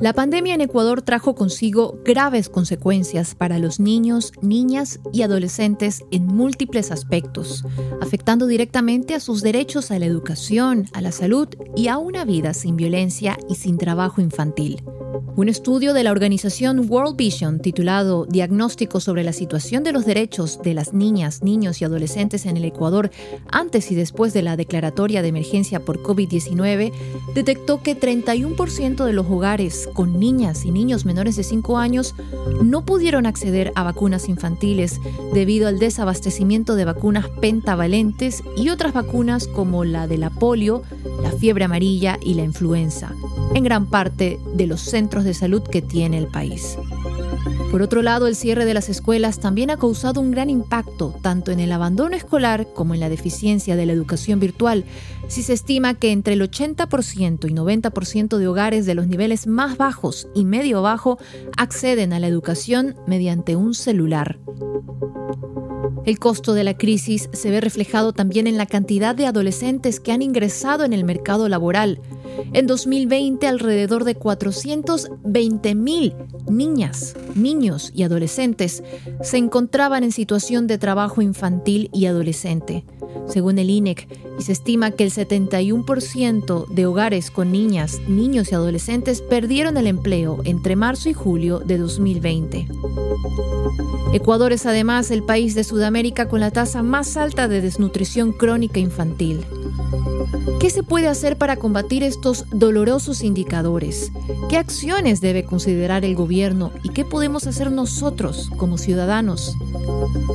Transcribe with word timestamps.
La 0.00 0.12
pandemia 0.12 0.54
en 0.54 0.60
Ecuador 0.60 1.02
trajo 1.02 1.36
consigo 1.36 2.00
graves 2.04 2.48
consecuencias 2.48 3.36
para 3.36 3.60
los 3.60 3.78
niños, 3.78 4.32
niñas 4.42 4.98
y 5.12 5.22
adolescentes 5.22 6.02
en 6.10 6.26
múltiples 6.26 6.90
aspectos, 6.90 7.64
afectando 8.00 8.48
directamente 8.48 9.14
a 9.14 9.20
sus 9.20 9.42
derechos 9.42 9.92
a 9.92 9.98
la 10.00 10.06
educación, 10.06 10.86
a 10.92 11.02
la 11.02 11.12
salud 11.12 11.48
y 11.76 11.86
a 11.86 11.98
una 11.98 12.24
vida 12.24 12.52
sin 12.52 12.74
violencia 12.76 13.38
y 13.48 13.54
sin 13.54 13.78
trabajo 13.78 14.20
infantil. 14.20 14.82
Un 15.34 15.48
estudio 15.48 15.94
de 15.94 16.04
la 16.04 16.10
organización 16.10 16.86
World 16.90 17.16
Vision 17.16 17.58
titulado 17.60 18.26
Diagnóstico 18.26 19.00
sobre 19.00 19.24
la 19.24 19.32
situación 19.32 19.82
de 19.82 19.92
los 19.92 20.04
derechos 20.04 20.60
de 20.62 20.74
las 20.74 20.92
niñas, 20.92 21.42
niños 21.42 21.80
y 21.80 21.84
adolescentes 21.84 22.46
en 22.46 22.56
el 22.56 22.64
Ecuador 22.64 23.10
antes 23.50 23.90
y 23.90 23.94
después 23.94 24.32
de 24.32 24.42
la 24.42 24.56
declaratoria 24.56 25.22
de 25.22 25.28
emergencia 25.28 25.84
por 25.84 26.02
COVID-19 26.02 26.92
detectó 27.34 27.82
que 27.82 27.98
31% 27.98 29.04
de 29.04 29.12
los 29.12 29.26
hogares 29.26 29.88
con 29.94 30.20
niñas 30.20 30.64
y 30.64 30.70
niños 30.70 31.04
menores 31.04 31.36
de 31.36 31.44
5 31.44 31.78
años 31.78 32.14
no 32.62 32.84
pudieron 32.84 33.26
acceder 33.26 33.72
a 33.74 33.82
vacunas 33.82 34.28
infantiles 34.28 35.00
debido 35.32 35.68
al 35.68 35.78
desabastecimiento 35.78 36.74
de 36.74 36.84
vacunas 36.84 37.28
pentavalentes 37.40 38.42
y 38.56 38.68
otras 38.68 38.92
vacunas 38.92 39.46
como 39.46 39.84
la 39.84 40.06
de 40.06 40.18
la 40.18 40.30
polio, 40.30 40.82
la 41.22 41.32
fiebre 41.32 41.64
amarilla 41.64 42.18
y 42.22 42.34
la 42.34 42.44
influenza, 42.44 43.14
en 43.54 43.64
gran 43.64 43.86
parte 43.86 44.38
de 44.54 44.66
los 44.66 44.80
centros 44.80 45.24
de 45.24 45.34
salud 45.34 45.62
que 45.62 45.82
tiene 45.82 46.18
el 46.18 46.26
país. 46.26 46.78
Por 47.70 47.80
otro 47.80 48.02
lado, 48.02 48.26
el 48.26 48.36
cierre 48.36 48.66
de 48.66 48.74
las 48.74 48.90
escuelas 48.90 49.40
también 49.40 49.70
ha 49.70 49.78
causado 49.78 50.20
un 50.20 50.30
gran 50.30 50.50
impacto 50.50 51.14
tanto 51.22 51.50
en 51.50 51.58
el 51.58 51.72
abandono 51.72 52.14
escolar 52.14 52.66
como 52.74 52.92
en 52.92 53.00
la 53.00 53.08
deficiencia 53.08 53.76
de 53.76 53.86
la 53.86 53.94
educación 53.94 54.40
virtual, 54.40 54.84
si 55.26 55.42
se 55.42 55.54
estima 55.54 55.94
que 55.94 56.12
entre 56.12 56.34
el 56.34 56.42
80% 56.42 57.50
y 57.50 57.54
90% 57.54 58.36
de 58.36 58.46
hogares 58.46 58.84
de 58.84 58.94
los 58.94 59.06
niveles 59.06 59.46
más 59.46 59.78
bajos 59.78 60.28
y 60.34 60.44
medio 60.44 60.82
bajo 60.82 61.18
acceden 61.56 62.12
a 62.12 62.20
la 62.20 62.28
educación 62.28 62.94
mediante 63.06 63.56
un 63.56 63.72
celular. 63.72 64.38
El 66.04 66.18
costo 66.18 66.52
de 66.52 66.64
la 66.64 66.76
crisis 66.76 67.30
se 67.32 67.50
ve 67.50 67.60
reflejado 67.60 68.12
también 68.12 68.46
en 68.46 68.58
la 68.58 68.66
cantidad 68.66 69.14
de 69.14 69.26
adolescentes 69.26 70.00
que 70.00 70.12
han 70.12 70.20
ingresado 70.20 70.84
en 70.84 70.92
el 70.92 71.04
mercado 71.04 71.48
laboral. 71.48 72.00
En 72.52 72.66
2020, 72.66 73.46
alrededor 73.46 74.04
de 74.04 74.14
420 74.14 75.74
mil 75.74 76.14
niñas, 76.48 77.14
niños 77.34 77.90
y 77.94 78.02
adolescentes 78.02 78.82
se 79.22 79.36
encontraban 79.38 80.04
en 80.04 80.12
situación 80.12 80.66
de 80.66 80.78
trabajo 80.78 81.22
infantil 81.22 81.90
y 81.92 82.06
adolescente. 82.06 82.84
Según 83.28 83.58
el 83.58 83.70
INEC, 83.70 84.08
y 84.38 84.42
se 84.42 84.52
estima 84.52 84.90
que 84.90 85.04
el 85.04 85.10
71% 85.10 86.66
de 86.68 86.86
hogares 86.86 87.30
con 87.30 87.52
niñas, 87.52 88.00
niños 88.08 88.50
y 88.50 88.54
adolescentes 88.54 89.22
perdieron 89.22 89.76
el 89.76 89.86
empleo 89.86 90.40
entre 90.44 90.76
marzo 90.76 91.08
y 91.08 91.12
julio 91.12 91.60
de 91.60 91.78
2020. 91.78 92.68
Ecuador 94.12 94.52
es 94.52 94.66
además 94.66 95.10
el 95.10 95.22
país 95.22 95.54
de 95.54 95.64
Sudamérica 95.64 96.28
con 96.28 96.40
la 96.40 96.50
tasa 96.50 96.82
más 96.82 97.16
alta 97.16 97.48
de 97.48 97.62
desnutrición 97.62 98.32
crónica 98.32 98.78
infantil. 98.78 99.40
¿Qué 100.60 100.70
se 100.70 100.82
puede 100.82 101.08
hacer 101.08 101.36
para 101.38 101.56
combatir 101.56 102.02
estos 102.02 102.46
dolorosos 102.50 103.22
indicadores? 103.22 104.12
¿Qué 104.48 104.56
acciones 104.56 105.20
debe 105.20 105.44
considerar 105.44 106.04
el 106.04 106.14
gobierno 106.14 106.70
y 106.82 106.90
qué 106.90 107.04
podemos 107.04 107.46
hacer 107.46 107.72
nosotros 107.72 108.50
como 108.56 108.78
ciudadanos? 108.78 109.56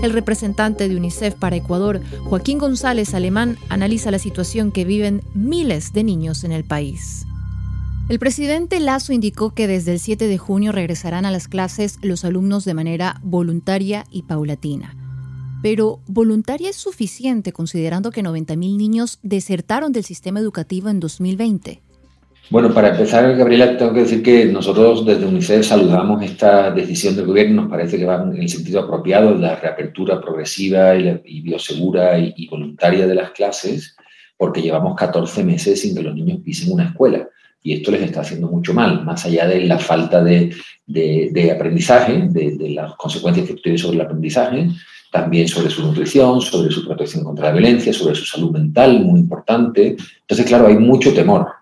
El 0.03 0.11
representante 0.11 0.89
de 0.89 0.97
UNICEF 0.97 1.35
para 1.35 1.55
Ecuador, 1.55 2.01
Joaquín 2.25 2.57
González 2.57 3.13
Alemán, 3.13 3.57
analiza 3.69 4.11
la 4.11 4.19
situación 4.19 4.71
que 4.71 4.85
viven 4.85 5.21
miles 5.33 5.93
de 5.93 6.03
niños 6.03 6.43
en 6.43 6.51
el 6.51 6.65
país. 6.65 7.25
El 8.09 8.19
presidente 8.19 8.79
Lazo 8.79 9.13
indicó 9.13 9.53
que 9.53 9.67
desde 9.67 9.93
el 9.93 9.99
7 9.99 10.27
de 10.27 10.37
junio 10.37 10.71
regresarán 10.71 11.25
a 11.25 11.31
las 11.31 11.47
clases 11.47 11.99
los 12.01 12.25
alumnos 12.25 12.65
de 12.65 12.73
manera 12.73 13.19
voluntaria 13.23 14.05
y 14.11 14.23
paulatina. 14.23 14.96
Pero 15.61 15.99
¿voluntaria 16.07 16.69
es 16.69 16.75
suficiente 16.75 17.51
considerando 17.51 18.11
que 18.11 18.23
90.000 18.23 18.77
niños 18.77 19.19
desertaron 19.23 19.91
del 19.91 20.03
sistema 20.03 20.39
educativo 20.39 20.89
en 20.89 20.99
2020? 20.99 21.81
Bueno, 22.49 22.73
para 22.73 22.89
empezar, 22.89 23.35
Gabriela, 23.35 23.77
tengo 23.77 23.93
que 23.93 24.01
decir 24.01 24.23
que 24.23 24.45
nosotros 24.45 25.05
desde 25.05 25.25
UNICEF 25.25 25.65
saludamos 25.65 26.23
esta 26.23 26.71
decisión 26.71 27.15
del 27.15 27.25
gobierno, 27.25 27.63
nos 27.63 27.71
parece 27.71 27.97
que 27.97 28.05
va 28.05 28.23
en 28.23 28.41
el 28.41 28.47
sentido 28.47 28.81
apropiado, 28.81 29.33
de 29.33 29.39
la 29.39 29.55
reapertura 29.57 30.21
progresiva 30.21 30.95
y, 30.95 31.41
biosegura 31.41 32.17
y, 32.17 32.33
y, 32.37 32.47
voluntaria 32.47 33.05
de 33.05 33.15
las 33.15 33.31
clases, 33.31 33.97
porque 34.37 34.61
llevamos 34.61 34.95
14 34.95 35.43
meses 35.43 35.81
sin 35.81 35.93
que 35.93 36.03
los 36.03 36.15
niños 36.15 36.39
pisen 36.41 36.71
una 36.71 36.85
escuela. 36.85 37.27
Y 37.61 37.73
esto 37.73 37.91
les 37.91 38.03
está 38.03 38.21
haciendo 38.21 38.47
mucho 38.47 38.73
mal, 38.73 39.03
más 39.03 39.25
allá 39.25 39.45
de 39.45 39.65
la 39.65 39.77
falta 39.77 40.23
de, 40.23 40.55
de, 40.85 41.51
aprendizaje, 41.51 42.29
de, 42.29 42.55
de, 42.55 42.69
las 42.69 42.95
consecuencias 42.95 43.45
que 43.45 43.55
tiene 43.55 43.77
sobre 43.77 43.95
el 43.95 44.01
aprendizaje, 44.03 44.69
también 45.11 45.47
sobre 45.47 45.69
su 45.69 45.81
nutrición, 45.81 46.41
sobre 46.41 46.71
su 46.71 46.85
protección 46.85 47.23
contra 47.23 47.47
la 47.47 47.53
violencia, 47.53 47.93
sobre 47.93 48.15
su 48.15 48.25
salud 48.25 48.51
mental, 48.51 49.03
muy 49.03 49.19
importante. 49.19 49.95
Entonces, 50.21 50.45
claro, 50.45 50.67
hay 50.67 50.77
mucho 50.77 51.13
temor 51.13 51.56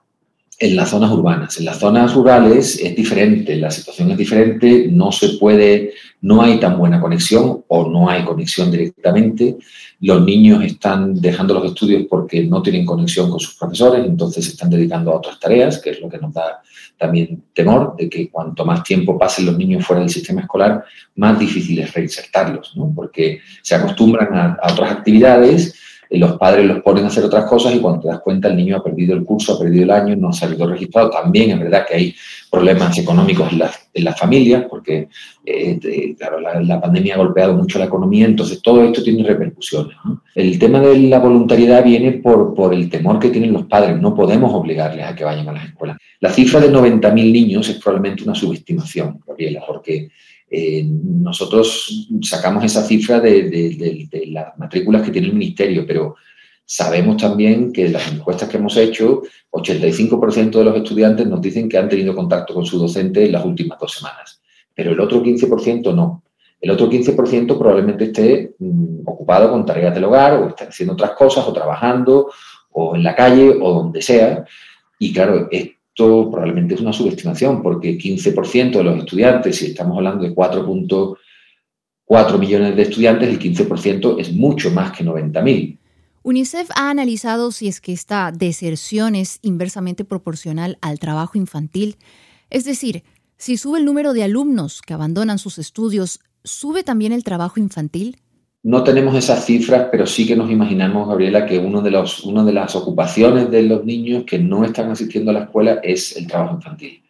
en 0.58 0.76
las 0.76 0.90
zonas 0.90 1.12
urbanas. 1.12 1.58
En 1.58 1.66
las 1.66 1.80
zonas 1.80 2.14
rurales 2.14 2.80
es 2.82 2.96
diferente, 2.96 3.56
la 3.58 3.72
situación 3.72 4.12
es 4.12 4.18
diferente, 4.18 4.88
no 4.90 5.12
se 5.12 5.30
puede, 5.38 5.94
no 6.22 6.42
hay 6.42 6.60
tan 6.60 6.78
buena 6.78 7.02
conexión 7.02 7.64
o 7.68 7.90
no 7.90 8.10
hay 8.10 8.24
conexión 8.24 8.72
directamente. 8.72 9.58
Los 10.00 10.24
niños 10.24 10.64
están 10.64 11.14
dejando 11.16 11.54
los 11.56 11.66
estudios 11.66 12.04
porque 12.10 12.44
no 12.44 12.62
tienen 12.62 12.86
conexión 12.86 13.30
con 13.30 13.40
sus 13.40 13.56
profesores, 13.56 14.06
entonces 14.06 14.46
se 14.46 14.52
están 14.52 14.70
dedicando 14.70 15.12
a 15.12 15.18
otras 15.18 15.40
tareas, 15.40 15.80
que 15.80 15.90
es 15.90 16.00
lo 16.00 16.10
que 16.10 16.20
nos 16.20 16.34
da 16.34 16.62
también 16.98 17.44
temor 17.54 17.96
de 17.98 18.10
que 18.10 18.30
cuanto 18.30 18.66
más 18.66 18.82
tiempo 18.84 19.20
pasen 19.20 19.48
los 19.48 19.58
niños 19.58 19.86
fuera 19.86 20.02
del 20.02 20.10
sistema 20.10 20.42
escolar, 20.42 20.86
más 21.16 21.38
difícil 21.38 21.80
es 21.80 21.94
reinsertarlos, 21.94 22.78
¿no? 22.78 22.94
porque 22.96 23.42
se 23.62 23.76
acostumbran 23.76 24.34
a, 24.34 24.58
a 24.62 24.72
otras 24.72 24.92
actividades 24.92 25.76
los 26.18 26.38
padres 26.38 26.66
los 26.66 26.82
ponen 26.82 27.06
a 27.06 27.08
hacer 27.08 27.24
otras 27.24 27.46
cosas 27.46 27.76
y 27.76 27.80
cuando 27.80 28.02
te 28.02 28.08
das 28.08 28.20
cuenta 28.22 28.48
el 28.48 28.56
niño 28.56 28.78
ha 28.78 28.84
perdido 28.84 29.16
el 29.16 29.24
curso, 29.24 29.54
ha 29.54 29.60
perdido 29.60 29.84
el 29.84 29.92
año, 29.92 30.16
no 30.16 30.30
ha 30.30 30.34
salido 30.34 30.68
registrado. 30.68 31.10
También 31.10 31.52
es 31.52 31.60
verdad 31.60 31.86
que 31.88 31.96
hay 31.96 32.16
problemas 32.50 32.98
económicos 32.98 33.52
en 33.52 33.60
las 33.60 33.86
en 33.96 34.04
la 34.04 34.14
familias 34.14 34.66
porque 34.70 35.08
eh, 35.46 36.16
claro, 36.18 36.40
la, 36.40 36.82
pandemia 36.82 37.16
ha 37.16 37.18
golpeado 37.18 37.54
mucho 37.56 37.80
la 37.80 37.86
economía, 37.86 38.26
entonces 38.26 38.62
todo 38.62 38.84
esto 38.84 39.02
tiene 39.02 39.24
repercusiones. 39.24 39.96
El 40.36 40.60
tema 40.60 40.82
de 40.82 41.00
la 41.00 41.20
voluntariedad 41.20 41.84
viene 41.84 42.12
por, 42.14 42.54
por 42.54 42.74
el 42.74 42.90
temor 42.90 43.20
que 43.20 43.30
tienen 43.30 43.54
los 43.54 43.66
padres, 43.66 44.00
no 44.00 44.14
podemos 44.14 44.54
obligarles 44.54 45.06
a 45.06 45.16
que 45.16 45.24
vayan 45.24 45.48
a 45.48 45.54
las 45.54 45.66
escuelas. 45.66 45.98
La 46.20 46.30
cifra 46.30 46.60
de 46.60 46.72
90.000 46.72 47.14
niños 47.32 47.70
es 47.70 47.78
probablemente 47.78 48.24
una 48.24 48.36
subestimación, 48.36 49.22
Gabriela, 49.26 49.64
porque 49.66 50.10
eh, 50.50 50.84
nosotros 50.86 52.08
sacamos 52.22 52.64
esa 52.64 52.84
cifra 52.84 53.20
de, 53.20 54.08
las 54.28 54.58
matrículas 54.58 55.02
que 55.02 55.12
tiene 55.12 55.28
el 55.28 55.34
ministerio, 55.34 55.86
pero 55.88 56.16
sabemos 56.66 57.18
también 57.18 57.72
que 57.72 57.90
las 57.90 58.12
encuestas 58.12 58.50
que 58.50 58.58
hemos 58.58 58.78
hecho, 58.78 59.24
85% 59.52 60.52
de 60.52 60.64
los 60.64 60.78
estudiantes 60.78 61.28
nos 61.28 61.42
dicen 61.42 61.68
que 61.68 61.78
han 61.78 61.90
tenido 61.90 62.16
contacto 62.16 62.54
con 62.54 62.66
su 62.66 62.78
docente 62.78 63.26
en 63.26 63.32
las 63.32 63.46
últimas 63.46 63.80
dos 63.80 63.94
semanas, 63.94 64.42
pero 64.74 64.92
el 64.92 65.00
otro 65.00 65.24
15% 65.24 65.94
no. 65.94 66.24
El 66.62 66.72
otro 66.72 66.90
15% 66.90 67.58
probablemente 67.58 68.06
esté 68.06 68.56
mm, 68.58 69.02
ocupado 69.06 69.52
con 69.52 69.66
tareas 69.66 69.94
del 69.94 70.06
hogar 70.06 70.34
o 70.34 70.50
esté 70.50 70.66
haciendo 70.66 70.94
otras 70.94 71.12
cosas 71.12 71.46
o 71.48 71.54
trabajando 71.54 72.32
o 72.72 72.96
en 72.96 73.04
la 73.04 73.16
calle 73.16 73.58
o 73.62 73.74
donde 73.74 74.02
sea. 74.02 74.46
Y 74.98 75.14
claro, 75.14 75.48
es 75.52 75.75
esto 75.96 76.30
probablemente 76.30 76.76
es 76.76 76.82
una 76.82 76.92
subestimación, 76.92 77.64
porque 77.64 77.98
15% 77.98 78.72
de 78.72 78.84
los 78.84 79.00
estudiantes, 79.00 79.56
si 79.56 79.68
estamos 79.68 79.96
hablando 79.96 80.26
de 80.26 80.36
4.4 80.36 82.38
millones 82.38 82.76
de 82.76 82.82
estudiantes, 82.82 83.30
el 83.30 83.40
15% 83.40 84.20
es 84.20 84.34
mucho 84.34 84.72
más 84.72 84.92
que 84.92 85.06
90.000. 85.06 85.78
UNICEF 86.24 86.70
ha 86.76 86.90
analizado 86.90 87.52
si 87.52 87.70
es 87.70 87.80
que 87.80 87.94
esta 87.94 88.34
deserción 88.34 89.16
es 89.16 89.40
inversamente 89.42 90.04
proporcional 90.04 90.78
al 90.82 91.00
trabajo 91.00 91.38
infantil, 91.38 91.96
es 92.50 92.66
decir, 92.66 93.04
si 93.38 93.56
sube 93.56 93.80
el 93.80 93.86
número 93.86 94.12
de 94.12 94.24
alumnos 94.24 94.82
que 94.82 94.94
abandonan 94.94 95.40
sus 95.40 95.60
estudios, 95.60 96.20
¿sube 96.44 96.84
también 96.84 97.14
el 97.14 97.24
trabajo 97.24 97.62
infantil? 97.62 98.18
No 98.66 98.84
tenemos 98.84 99.14
esas 99.14 99.46
cifras, 99.46 99.90
pero 99.92 100.08
sí 100.08 100.26
que 100.26 100.36
nos 100.36 100.50
imaginamos, 100.50 101.08
Gabriela, 101.08 101.46
que 101.46 101.60
uno 101.60 101.84
de 101.84 101.92
los, 101.92 102.24
una 102.24 102.44
de 102.44 102.52
las 102.52 102.76
ocupaciones 102.76 103.52
de 103.52 103.62
los 103.62 103.86
niños 103.86 104.24
que 104.26 104.40
no 104.40 104.66
están 104.66 104.90
asistiendo 104.90 105.30
a 105.30 105.36
la 105.36 105.42
escuela 105.42 105.80
es 105.84 106.18
el 106.18 106.26
trabajo 106.26 106.56
infantil. 106.56 107.04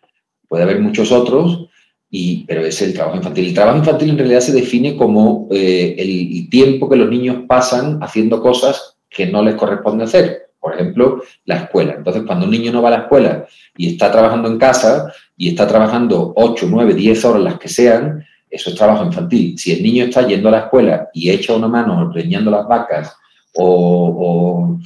Puede 0.50 0.64
haber 0.64 0.82
muchos 0.82 1.14
otros, 1.14 1.70
y, 2.10 2.44
pero 2.44 2.66
es 2.66 2.82
el 2.82 2.94
trabajo 2.94 3.16
infantil. 3.16 3.46
El 3.46 3.54
trabajo 3.54 3.78
infantil 3.78 4.10
en 4.10 4.18
realidad 4.18 4.42
se 4.42 4.52
define 4.52 4.98
como 4.98 5.48
eh, 5.50 5.96
el 5.98 6.50
tiempo 6.50 6.90
que 6.90 6.98
los 6.98 7.10
niños 7.10 7.44
pasan 7.48 8.04
haciendo 8.04 8.42
cosas 8.42 8.98
que 9.10 9.26
no 9.28 9.42
les 9.42 9.56
corresponde 9.56 10.04
hacer. 10.04 10.50
Por 10.60 10.74
ejemplo, 10.74 11.22
la 11.46 11.56
escuela. 11.56 11.94
Entonces, 11.94 12.24
cuando 12.28 12.48
un 12.48 12.52
niño 12.52 12.74
no 12.74 12.82
va 12.82 12.90
a 12.90 12.98
la 12.98 13.04
escuela 13.04 13.46
y 13.78 13.94
está 13.94 14.12
trabajando 14.12 14.50
en 14.50 14.58
casa 14.58 15.10
y 15.38 15.48
está 15.48 15.66
trabajando 15.66 16.34
8, 16.36 16.68
9, 16.70 16.94
10 16.96 17.24
horas, 17.24 17.44
las 17.44 17.60
que 17.60 17.70
sean, 17.70 18.26
eso 18.50 18.70
es 18.70 18.76
trabajo 18.76 19.06
infantil. 19.06 19.58
Si 19.58 19.72
el 19.72 19.84
niño 19.84 20.06
está 20.06 20.26
yendo 20.28 20.50
a 20.50 20.52
la 20.52 20.60
escuela 20.60 21.10
y 21.14 21.30
echa 21.30 21.56
una 21.56 21.68
mano 21.68 22.00
ordeñando 22.00 22.52
las 22.52 22.68
vacas 22.68 23.16
o, 23.58 24.80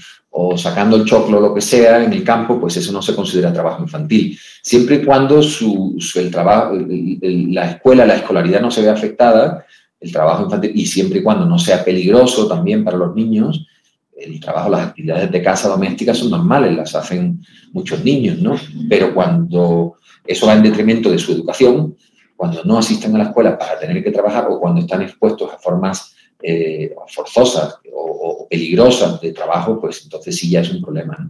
sacando 0.56 0.96
el 0.96 1.06
choclo 1.06 1.40
lo 1.40 1.54
que 1.54 1.62
sea 1.62 2.04
en 2.04 2.14
el 2.14 2.24
campo, 2.24 2.60
pues 2.60 2.78
eso 2.78 2.92
no 2.92 3.02
se 3.02 3.16
considera 3.16 3.54
trabajo 3.54 3.84
infantil. 3.84 4.38
Siempre 4.62 4.98
y 4.98 5.04
cuando 5.04 5.42
el 5.42 6.32
trabajo, 6.32 6.74
la 6.76 7.72
escuela, 7.72 8.06
la 8.06 8.16
escolaridad 8.16 8.62
no 8.62 8.72
se 8.72 8.82
ve 8.82 8.90
afectada, 8.90 9.66
el 10.00 10.12
trabajo 10.12 10.44
infantil, 10.44 10.72
y 10.76 10.86
siempre 10.86 11.20
y 11.20 11.24
cuando 11.24 11.46
no 11.46 11.60
sea 11.60 11.84
peligroso 11.84 12.48
también 12.48 12.84
para 12.84 12.98
los 12.98 13.16
niños, 13.16 13.68
el 14.16 14.40
trabajo, 14.40 14.70
las 14.70 14.88
actividades 14.88 15.32
de 15.32 15.42
casa 15.42 15.70
domésticas 15.70 16.18
son 16.18 16.32
normales, 16.32 16.76
las 16.76 16.96
hacen 16.96 17.42
muchos 17.72 18.04
niños, 18.04 18.40
¿no? 18.40 18.56
Pero 18.90 19.14
cuando 19.14 19.96
eso 20.26 20.48
va 20.48 20.54
en 20.54 20.64
detrimento 20.64 21.10
de 21.10 21.20
su 21.20 21.32
educación, 21.34 21.96
cuando 22.40 22.64
no 22.64 22.78
asisten 22.78 23.14
a 23.16 23.18
la 23.18 23.24
escuela 23.26 23.58
para 23.58 23.78
tener 23.78 24.02
que 24.02 24.12
trabajar 24.12 24.48
o 24.50 24.62
cuando 24.62 24.80
están 24.80 25.02
expuestos 25.02 25.52
a 25.52 25.58
formas 25.58 26.16
eh, 26.42 26.96
forzosas 27.10 27.76
o, 27.94 28.48
peligrosas 28.50 29.20
de 29.20 29.34
trabajo, 29.34 29.82
pues 29.82 30.04
entonces 30.06 30.38
sí 30.38 30.50
ya 30.50 30.62
es 30.62 30.72
un 30.72 30.82
problema. 30.82 31.30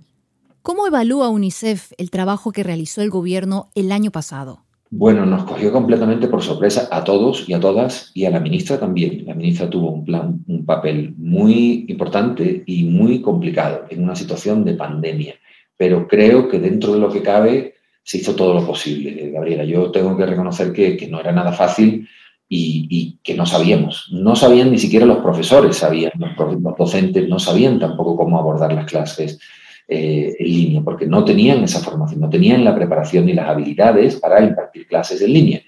¿Cómo 0.62 0.86
evalúa 0.86 1.30
UNICEF 1.30 1.94
el 1.98 2.12
trabajo 2.12 2.52
que 2.52 2.62
realizó 2.62 3.02
el 3.02 3.10
gobierno 3.10 3.72
el 3.74 3.92
año 3.92 4.12
pasado? 4.12 4.66
Bueno, 4.92 5.26
nos 5.26 5.46
cogió 5.46 5.72
completamente 5.72 6.28
por 6.28 6.44
sorpresa 6.44 6.88
a 6.92 7.04
todos 7.04 7.50
y 7.50 7.54
a 7.54 7.60
todas 7.60 8.12
y 8.14 8.26
a 8.26 8.30
la 8.30 8.40
ministra 8.40 8.80
también. 8.80 9.26
La 9.26 9.34
ministra 9.34 9.68
tuvo 9.68 9.90
un, 9.90 10.06
plan, 10.06 10.44
un 10.48 10.64
papel 10.64 11.16
muy 11.18 11.86
importante 11.88 12.64
y 12.68 12.84
muy 12.84 13.24
complicado 13.24 13.86
en 13.90 14.04
una 14.04 14.16
situación 14.16 14.64
de 14.64 14.76
pandemia. 14.76 15.34
Pero 15.76 16.08
creo 16.08 16.48
que 16.48 16.60
dentro 16.60 16.94
de 16.94 17.00
lo 17.00 17.12
que 17.12 17.24
cabe 17.24 17.79
se 18.10 18.18
hizo 18.18 18.36
todo 18.36 18.56
lo 18.56 18.66
posible, 18.66 19.30
Gabriela. 19.30 19.64
Yo 19.64 19.92
tengo 19.92 20.18
que 20.18 20.26
reconocer 20.26 20.74
que, 20.74 20.98
que 20.98 21.08
no 21.08 21.20
era 21.20 21.32
nada 21.32 21.54
fácil 21.54 22.10
y, 22.50 23.20
que 23.24 23.36
no 23.36 23.46
sabíamos. 23.46 24.10
No 24.12 24.36
sabían 24.36 24.72
ni 24.72 24.80
siquiera 24.80 25.06
los 25.06 25.20
profesores, 25.20 25.78
sabían, 25.78 26.14
los, 26.18 26.76
docentes 26.76 27.30
no 27.30 27.38
sabían 27.38 27.78
tampoco 27.78 28.18
cómo 28.18 28.40
abordar 28.40 28.74
las 28.74 28.86
clases 28.86 29.38
eh, 29.88 30.36
en 30.40 30.48
línea, 30.48 30.82
porque 30.82 31.06
no 31.06 31.24
tenían 31.24 31.64
esa 31.64 31.82
formación, 31.82 32.22
no 32.22 32.32
tenían 32.32 32.66
la 32.66 32.74
preparación 32.74 33.28
ni 33.28 33.34
las 33.34 33.48
habilidades 33.48 34.16
para 34.16 34.44
impartir 34.44 34.88
clases 34.88 35.22
en 35.22 35.32
línea. 35.32 35.62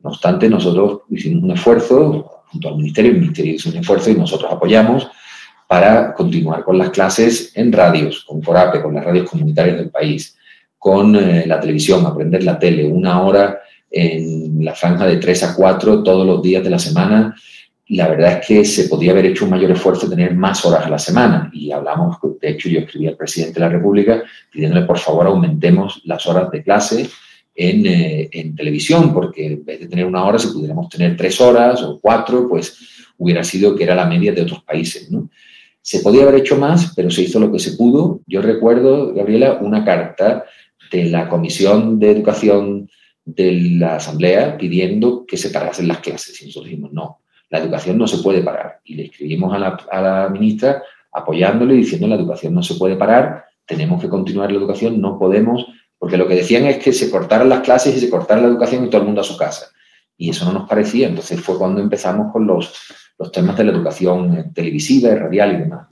No 0.00 0.10
obstante, 0.10 0.48
nosotros 0.48 1.02
hicimos 1.10 1.44
un 1.44 1.52
esfuerzo, 1.52 2.42
junto 2.46 2.70
al 2.70 2.76
Ministerio, 2.76 3.12
el 3.12 3.20
Ministerio 3.20 3.54
hizo 3.54 3.70
un 3.70 3.76
esfuerzo 3.76 4.10
y 4.10 4.16
nosotros 4.16 4.50
apoyamos 4.50 5.06
para 5.68 6.12
continuar 6.12 6.64
con 6.64 6.76
las 6.76 6.90
clases 6.90 7.52
en 7.54 7.70
radios, 7.70 8.24
con 8.24 8.40
Corape, 8.42 8.82
con 8.82 8.94
las 8.94 9.04
radios 9.04 9.30
comunitarias 9.30 9.76
del 9.76 9.90
país, 9.90 10.36
con 10.84 11.16
eh, 11.16 11.46
la 11.46 11.58
televisión, 11.58 12.04
aprender 12.04 12.44
la 12.44 12.58
tele, 12.58 12.84
una 12.84 13.22
hora 13.22 13.58
en 13.90 14.62
la 14.62 14.74
franja 14.74 15.06
de 15.06 15.16
3 15.16 15.42
a 15.44 15.54
4 15.54 16.02
todos 16.02 16.26
los 16.26 16.42
días 16.42 16.62
de 16.62 16.68
la 16.68 16.78
semana. 16.78 17.34
La 17.88 18.06
verdad 18.06 18.32
es 18.32 18.46
que 18.46 18.64
se 18.66 18.84
podía 18.84 19.12
haber 19.12 19.24
hecho 19.24 19.46
un 19.46 19.52
mayor 19.52 19.70
esfuerzo 19.70 20.06
de 20.06 20.14
tener 20.14 20.34
más 20.34 20.62
horas 20.66 20.84
a 20.84 20.90
la 20.90 20.98
semana. 20.98 21.50
Y 21.54 21.72
hablamos, 21.72 22.18
de 22.38 22.50
hecho, 22.50 22.68
yo 22.68 22.80
escribí 22.80 23.06
al 23.06 23.16
presidente 23.16 23.54
de 23.54 23.60
la 23.60 23.70
República 23.70 24.24
pidiéndole, 24.50 24.84
por 24.84 24.98
favor, 24.98 25.26
aumentemos 25.26 26.02
las 26.04 26.26
horas 26.26 26.50
de 26.50 26.62
clase 26.62 27.08
en, 27.54 27.86
eh, 27.86 28.28
en, 28.30 28.54
televisión, 28.54 29.14
porque 29.14 29.46
en 29.46 29.64
vez 29.64 29.80
de 29.80 29.88
tener 29.88 30.04
una 30.04 30.22
hora, 30.22 30.38
si 30.38 30.48
pudiéramos 30.48 30.90
tener 30.90 31.16
tres 31.16 31.40
horas 31.40 31.82
o 31.82 31.98
cuatro, 31.98 32.46
pues 32.46 32.76
hubiera 33.16 33.42
sido 33.42 33.74
que 33.74 33.84
era 33.84 33.94
la 33.94 34.04
media 34.04 34.34
de 34.34 34.42
otros 34.42 34.62
países. 34.62 35.10
¿no? 35.10 35.30
Se 35.80 36.00
podía 36.00 36.24
haber 36.24 36.34
hecho 36.34 36.58
más, 36.58 36.92
pero 36.94 37.10
se 37.10 37.22
hizo 37.22 37.40
lo 37.40 37.50
que 37.50 37.58
se 37.58 37.72
pudo. 37.72 38.20
Yo 38.26 38.42
recuerdo, 38.42 39.14
Gabriela, 39.14 39.60
una 39.62 39.82
carta 39.82 40.44
de 40.94 41.10
la 41.10 41.28
Comisión 41.28 41.98
de 41.98 42.12
Educación 42.12 42.88
de 43.24 43.52
la 43.78 43.96
Asamblea 43.96 44.56
pidiendo 44.56 45.26
que 45.26 45.36
se 45.36 45.50
parasen 45.50 45.88
las 45.88 45.98
clases. 45.98 46.40
Y 46.40 46.46
nosotros 46.46 46.70
dijimos, 46.70 46.92
no, 46.92 47.20
la 47.50 47.58
educación 47.58 47.98
no 47.98 48.06
se 48.06 48.18
puede 48.18 48.42
parar. 48.42 48.80
Y 48.84 48.94
le 48.94 49.06
escribimos 49.06 49.52
a 49.52 49.58
la, 49.58 50.28
ministra 50.28 50.82
apoyándole 51.12 51.74
y 51.74 51.78
diciendo, 51.78 52.06
la 52.06 52.14
educación 52.14 52.54
no 52.54 52.62
se 52.62 52.74
puede 52.74 52.96
parar, 52.96 53.44
tenemos 53.66 54.00
que 54.00 54.08
continuar 54.08 54.52
la 54.52 54.58
educación, 54.58 55.00
no 55.00 55.18
podemos, 55.18 55.66
porque 55.98 56.16
lo 56.16 56.28
que 56.28 56.34
decían 56.34 56.66
es 56.66 56.78
que 56.78 56.92
se 56.92 57.10
cortaran 57.10 57.48
las 57.48 57.60
clases 57.60 57.96
y 57.96 58.00
se 58.00 58.10
cortara 58.10 58.40
la 58.40 58.48
educación 58.48 58.84
y 58.84 58.90
todo 58.90 59.00
el 59.00 59.06
mundo 59.06 59.20
a 59.20 59.24
su 59.24 59.36
casa. 59.36 59.66
Y 60.16 60.30
eso 60.30 60.44
no 60.44 60.52
nos 60.52 60.68
parecía. 60.68 61.08
Entonces 61.08 61.40
fue 61.40 61.58
cuando 61.58 61.80
empezamos 61.80 62.32
con 62.32 62.46
los, 62.46 62.72
los 63.18 63.32
temas 63.32 63.56
de 63.56 63.64
la 63.64 63.72
educación 63.72 64.52
televisiva 64.54 65.10
y 65.10 65.14
radial 65.14 65.54
y 65.54 65.56
demás. 65.56 65.88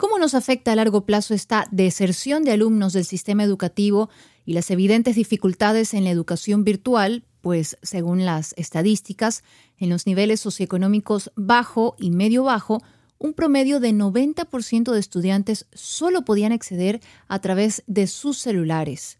¿Cómo 0.00 0.18
nos 0.18 0.34
afecta 0.34 0.72
a 0.72 0.76
largo 0.76 1.04
plazo 1.04 1.34
esta 1.34 1.66
deserción 1.70 2.42
de 2.42 2.52
alumnos 2.52 2.94
del 2.94 3.04
sistema 3.04 3.44
educativo 3.44 4.08
y 4.44 4.54
las 4.54 4.70
evidentes 4.70 5.16
dificultades 5.16 5.94
en 5.94 6.04
la 6.04 6.10
educación 6.10 6.64
virtual, 6.64 7.24
pues 7.40 7.78
según 7.82 8.24
las 8.24 8.54
estadísticas, 8.56 9.42
en 9.78 9.88
los 9.88 10.06
niveles 10.06 10.40
socioeconómicos 10.40 11.32
bajo 11.36 11.96
y 11.98 12.10
medio 12.10 12.44
bajo, 12.44 12.82
un 13.18 13.34
promedio 13.34 13.80
de 13.80 13.92
90% 13.92 14.92
de 14.92 14.98
estudiantes 14.98 15.66
solo 15.72 16.22
podían 16.22 16.52
acceder 16.52 17.00
a 17.28 17.38
través 17.40 17.82
de 17.86 18.06
sus 18.06 18.38
celulares. 18.38 19.18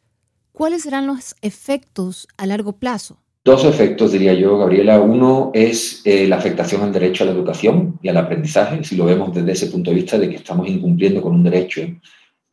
¿Cuáles 0.53 0.83
serán 0.83 1.07
los 1.07 1.37
efectos 1.43 2.27
a 2.37 2.47
largo 2.47 2.73
plazo? 2.73 3.19
Dos 3.45 3.65
efectos, 3.65 4.13
diría 4.13 4.35
yo, 4.35 4.59
Gabriela. 4.59 5.01
Uno 5.01 5.51
es 5.55 6.03
eh, 6.05 6.27
la 6.29 6.37
afectación 6.37 6.83
al 6.83 6.93
derecho 6.93 7.25
a 7.25 7.27
la 7.27 7.33
educación 7.33 7.99
y 8.03 8.09
al 8.09 8.19
aprendizaje. 8.19 8.85
Si 8.85 8.97
lo 8.97 9.07
vemos 9.07 9.35
desde 9.35 9.53
ese 9.53 9.67
punto 9.69 9.91
de 9.91 9.97
vista 9.97 10.19
de 10.19 10.29
que 10.29 10.37
estamos 10.37 10.69
incumpliendo 10.69 11.23
con 11.23 11.35
un 11.35 11.45
derecho, 11.45 11.81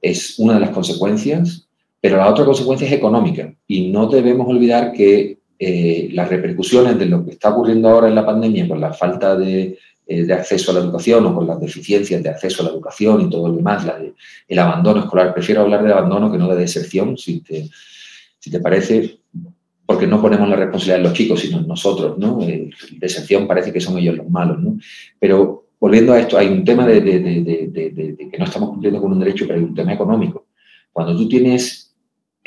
es 0.02 0.40
una 0.40 0.54
de 0.54 0.60
las 0.62 0.70
consecuencias. 0.70 1.67
Pero 2.08 2.20
la 2.20 2.30
otra 2.30 2.46
consecuencia 2.46 2.88
es 2.88 2.94
económica 2.94 3.54
y 3.68 3.90
no 3.90 4.08
debemos 4.08 4.48
olvidar 4.48 4.94
que 4.94 5.40
eh, 5.60 6.08
las 6.14 6.30
repercusiones 6.30 6.98
de 6.98 7.06
lo 7.06 7.26
que 7.26 7.32
está 7.32 7.50
ocurriendo 7.50 7.90
ahora 7.90 8.08
en 8.08 8.16
la 8.16 8.26
pandemia 8.26 8.66
con 8.66 8.80
la 8.80 8.94
falta 8.94 9.36
de, 9.36 9.78
eh, 10.08 10.32
acceso 10.32 10.72
a 10.72 10.76
la 10.76 10.80
educación 10.80 11.26
o 11.26 11.36
con 11.36 11.46
las 11.46 11.60
deficiencias 11.60 12.24
de 12.24 12.30
acceso 12.30 12.62
a 12.62 12.68
la 12.68 12.72
educación 12.72 13.24
y 13.24 13.30
todo 13.30 13.50
lo 13.50 13.56
demás, 13.58 13.86
el 14.48 14.58
abandono 14.58 15.02
escolar. 15.02 15.34
Prefiero 15.34 15.64
hablar 15.64 15.84
de 15.84 15.92
abandono 15.92 16.32
que 16.32 16.38
no 16.38 16.48
de 16.48 16.56
deserción, 16.56 17.18
si 17.18 17.42
te, 17.42 17.68
si 18.40 18.50
te 18.50 18.62
parece, 18.62 19.20
porque 19.86 20.08
no 20.08 20.22
ponemos 20.22 20.48
la 20.48 20.56
responsabilidad 20.56 21.00
en 21.00 21.04
los 21.04 21.14
chicos, 21.14 21.42
sino 21.42 21.58
en 21.58 21.68
nosotros. 21.68 22.18
¿no? 22.18 22.42
Eh, 22.42 22.70
deserción 23.00 23.48
parece 23.48 23.74
que 23.74 23.82
son 23.82 23.98
ellos 23.98 24.16
los 24.16 24.30
malos. 24.30 24.62
¿no? 24.62 24.80
Pero 25.20 25.66
volviendo 25.78 26.14
a 26.14 26.22
esto, 26.22 26.38
hay 26.38 26.48
un 26.48 26.64
tema 26.64 26.88
de, 26.88 27.02
de 27.02 28.30
que 28.32 28.38
no 28.38 28.46
estamos 28.46 28.70
cumpliendo 28.70 29.02
con 29.02 29.12
un 29.12 29.20
derecho, 29.20 29.44
pero 29.46 29.60
hay 29.60 29.66
un 29.66 29.76
tema 29.76 29.92
económico. 29.92 30.46
Cuando 30.94 31.16
tú 31.16 31.28
tienes 31.28 31.87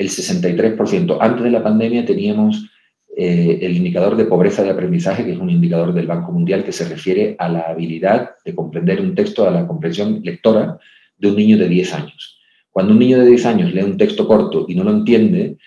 el 0.01 0.09
63%. 0.09 1.17
Antes 1.19 1.43
de 1.43 1.51
la 1.51 1.63
pandemia 1.63 2.05
teníamos 2.05 2.69
eh, 3.15 3.59
el 3.61 3.77
indicador 3.77 4.15
de 4.15 4.25
pobreza 4.25 4.63
de 4.63 4.71
aprendizaje, 4.71 5.23
que 5.23 5.33
es 5.33 5.37
un 5.37 5.49
indicador 5.49 5.93
del 5.93 6.07
Banco 6.07 6.31
Mundial 6.31 6.63
que 6.63 6.71
se 6.71 6.87
refiere 6.87 7.35
a 7.37 7.47
la 7.49 7.61
habilidad 7.61 8.31
de 8.43 8.55
comprender 8.55 8.99
un 8.99 9.15
texto, 9.15 9.47
a 9.47 9.51
la 9.51 9.67
comprensión 9.67 10.21
lectora 10.23 10.77
de 11.17 11.27
un 11.27 11.35
niño 11.35 11.57
de 11.57 11.67
10 11.67 11.93
años. 11.93 12.39
Cuando 12.71 12.93
un 12.93 12.99
niño 12.99 13.19
de 13.19 13.27
10 13.27 13.45
años 13.45 13.73
lee 13.73 13.83
un 13.83 13.97
texto 13.97 14.27
corto 14.27 14.65
y 14.67 14.75
no 14.75 14.83
lo 14.83 14.91
entiende, 14.91 15.57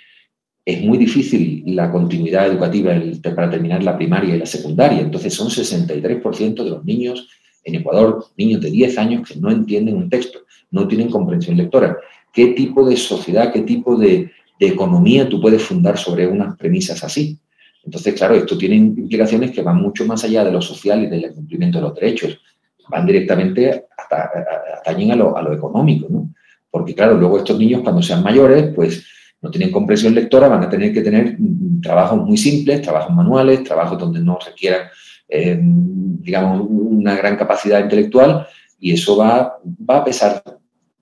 es 0.64 0.82
muy 0.82 0.96
difícil 0.96 1.62
la 1.66 1.92
continuidad 1.92 2.46
educativa 2.46 2.94
para 3.36 3.50
terminar 3.50 3.84
la 3.84 3.96
primaria 3.96 4.34
y 4.34 4.38
la 4.38 4.46
secundaria. 4.46 5.00
Entonces 5.00 5.34
son 5.34 5.48
63% 5.48 6.64
de 6.64 6.70
los 6.70 6.84
niños 6.84 7.28
en 7.62 7.74
Ecuador, 7.76 8.24
niños 8.36 8.62
de 8.62 8.70
10 8.70 8.98
años 8.98 9.28
que 9.28 9.38
no 9.38 9.50
entienden 9.50 9.96
un 9.96 10.08
texto, 10.08 10.40
no 10.70 10.88
tienen 10.88 11.10
comprensión 11.10 11.56
lectora 11.56 11.98
qué 12.34 12.48
tipo 12.48 12.86
de 12.86 12.96
sociedad, 12.96 13.52
qué 13.52 13.62
tipo 13.62 13.96
de, 13.96 14.30
economía 14.60 15.28
tú 15.28 15.42
puedes 15.42 15.62
fundar 15.62 15.98
sobre 15.98 16.26
unas 16.26 16.56
premisas 16.56 17.04
así. 17.04 17.38
Entonces, 17.84 18.14
claro, 18.14 18.34
esto 18.34 18.56
tiene 18.56 18.76
implicaciones 18.76 19.50
que 19.50 19.60
van 19.60 19.76
mucho 19.76 20.06
más 20.06 20.24
allá 20.24 20.42
de 20.42 20.50
lo 20.50 20.62
social 20.62 21.02
y 21.02 21.06
del 21.06 21.34
cumplimiento 21.34 21.76
de 21.76 21.82
los 21.82 21.94
derechos. 21.94 22.40
Van 22.88 23.04
directamente 23.04 23.84
hasta, 23.94 24.30
atañen 24.78 25.10
a 25.10 25.16
lo, 25.16 25.52
económico, 25.52 26.06
¿no? 26.08 26.30
Porque, 26.70 26.94
claro, 26.94 27.14
luego 27.18 27.36
estos 27.36 27.58
niños 27.58 27.82
cuando 27.82 28.00
sean 28.00 28.22
mayores, 28.22 28.72
pues 28.74 29.04
no 29.42 29.50
tienen 29.50 29.70
comprensión 29.70 30.14
lectora, 30.14 30.48
van 30.48 30.64
a 30.64 30.70
tener 30.70 30.94
que 30.94 31.02
tener 31.02 31.36
trabajos 31.82 32.18
muy 32.24 32.38
simples, 32.38 32.80
trabajos 32.80 33.14
manuales, 33.14 33.64
trabajos 33.64 33.98
donde 33.98 34.20
no 34.20 34.38
requieran, 34.42 34.88
eh, 35.28 35.58
digamos, 35.60 36.66
una 36.70 37.14
gran 37.16 37.36
capacidad 37.36 37.80
intelectual 37.80 38.46
y 38.80 38.92
eso 38.92 39.18
va, 39.18 39.58
va 39.62 39.98
a 39.98 40.04
pesar 40.04 40.42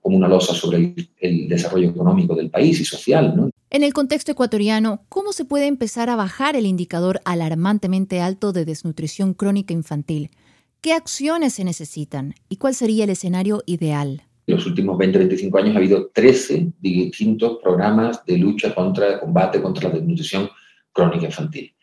como 0.03 0.17
una 0.17 0.27
losa 0.27 0.53
sobre 0.53 0.93
el, 1.17 1.47
desarrollo 1.47 1.89
económico 1.89 2.35
del 2.35 2.51
país 2.51 2.79
y 2.79 2.85
social. 2.85 3.33
¿no? 3.35 3.49
En 3.69 3.83
el 3.83 3.93
contexto 3.93 4.33
ecuatoriano, 4.33 5.05
¿cómo 5.09 5.31
se 5.31 5.45
puede 5.45 5.65
empezar 5.65 6.09
a 6.09 6.17
bajar 6.17 6.55
el 6.55 6.65
indicador 6.65 7.21
alarmantemente 7.25 8.19
alto 8.19 8.51
de 8.51 8.65
desnutrición 8.65 9.33
crónica 9.33 9.73
infantil? 9.73 10.29
¿Qué 10.81 10.91
acciones 10.91 11.53
se 11.53 11.63
necesitan 11.63 12.35
y 12.49 12.57
cuál 12.57 12.75
sería 12.75 13.05
el 13.05 13.09
escenario 13.09 13.63
ideal? 13.65 14.23
En 14.45 14.55
los 14.55 14.65
últimos 14.65 14.97
20-25 14.97 15.57
años 15.57 15.75
ha 15.75 15.77
habido 15.79 16.11
13 16.13 16.73
distintos 16.81 17.59
programas 17.63 18.25
de 18.25 18.37
lucha 18.37 18.75
contra, 18.75 19.21
combate 19.21 19.61
contra 19.61 19.87
la 19.87 19.95
desnutrición 19.95 20.49
crónica 20.91 21.27
infantil. 21.27 21.73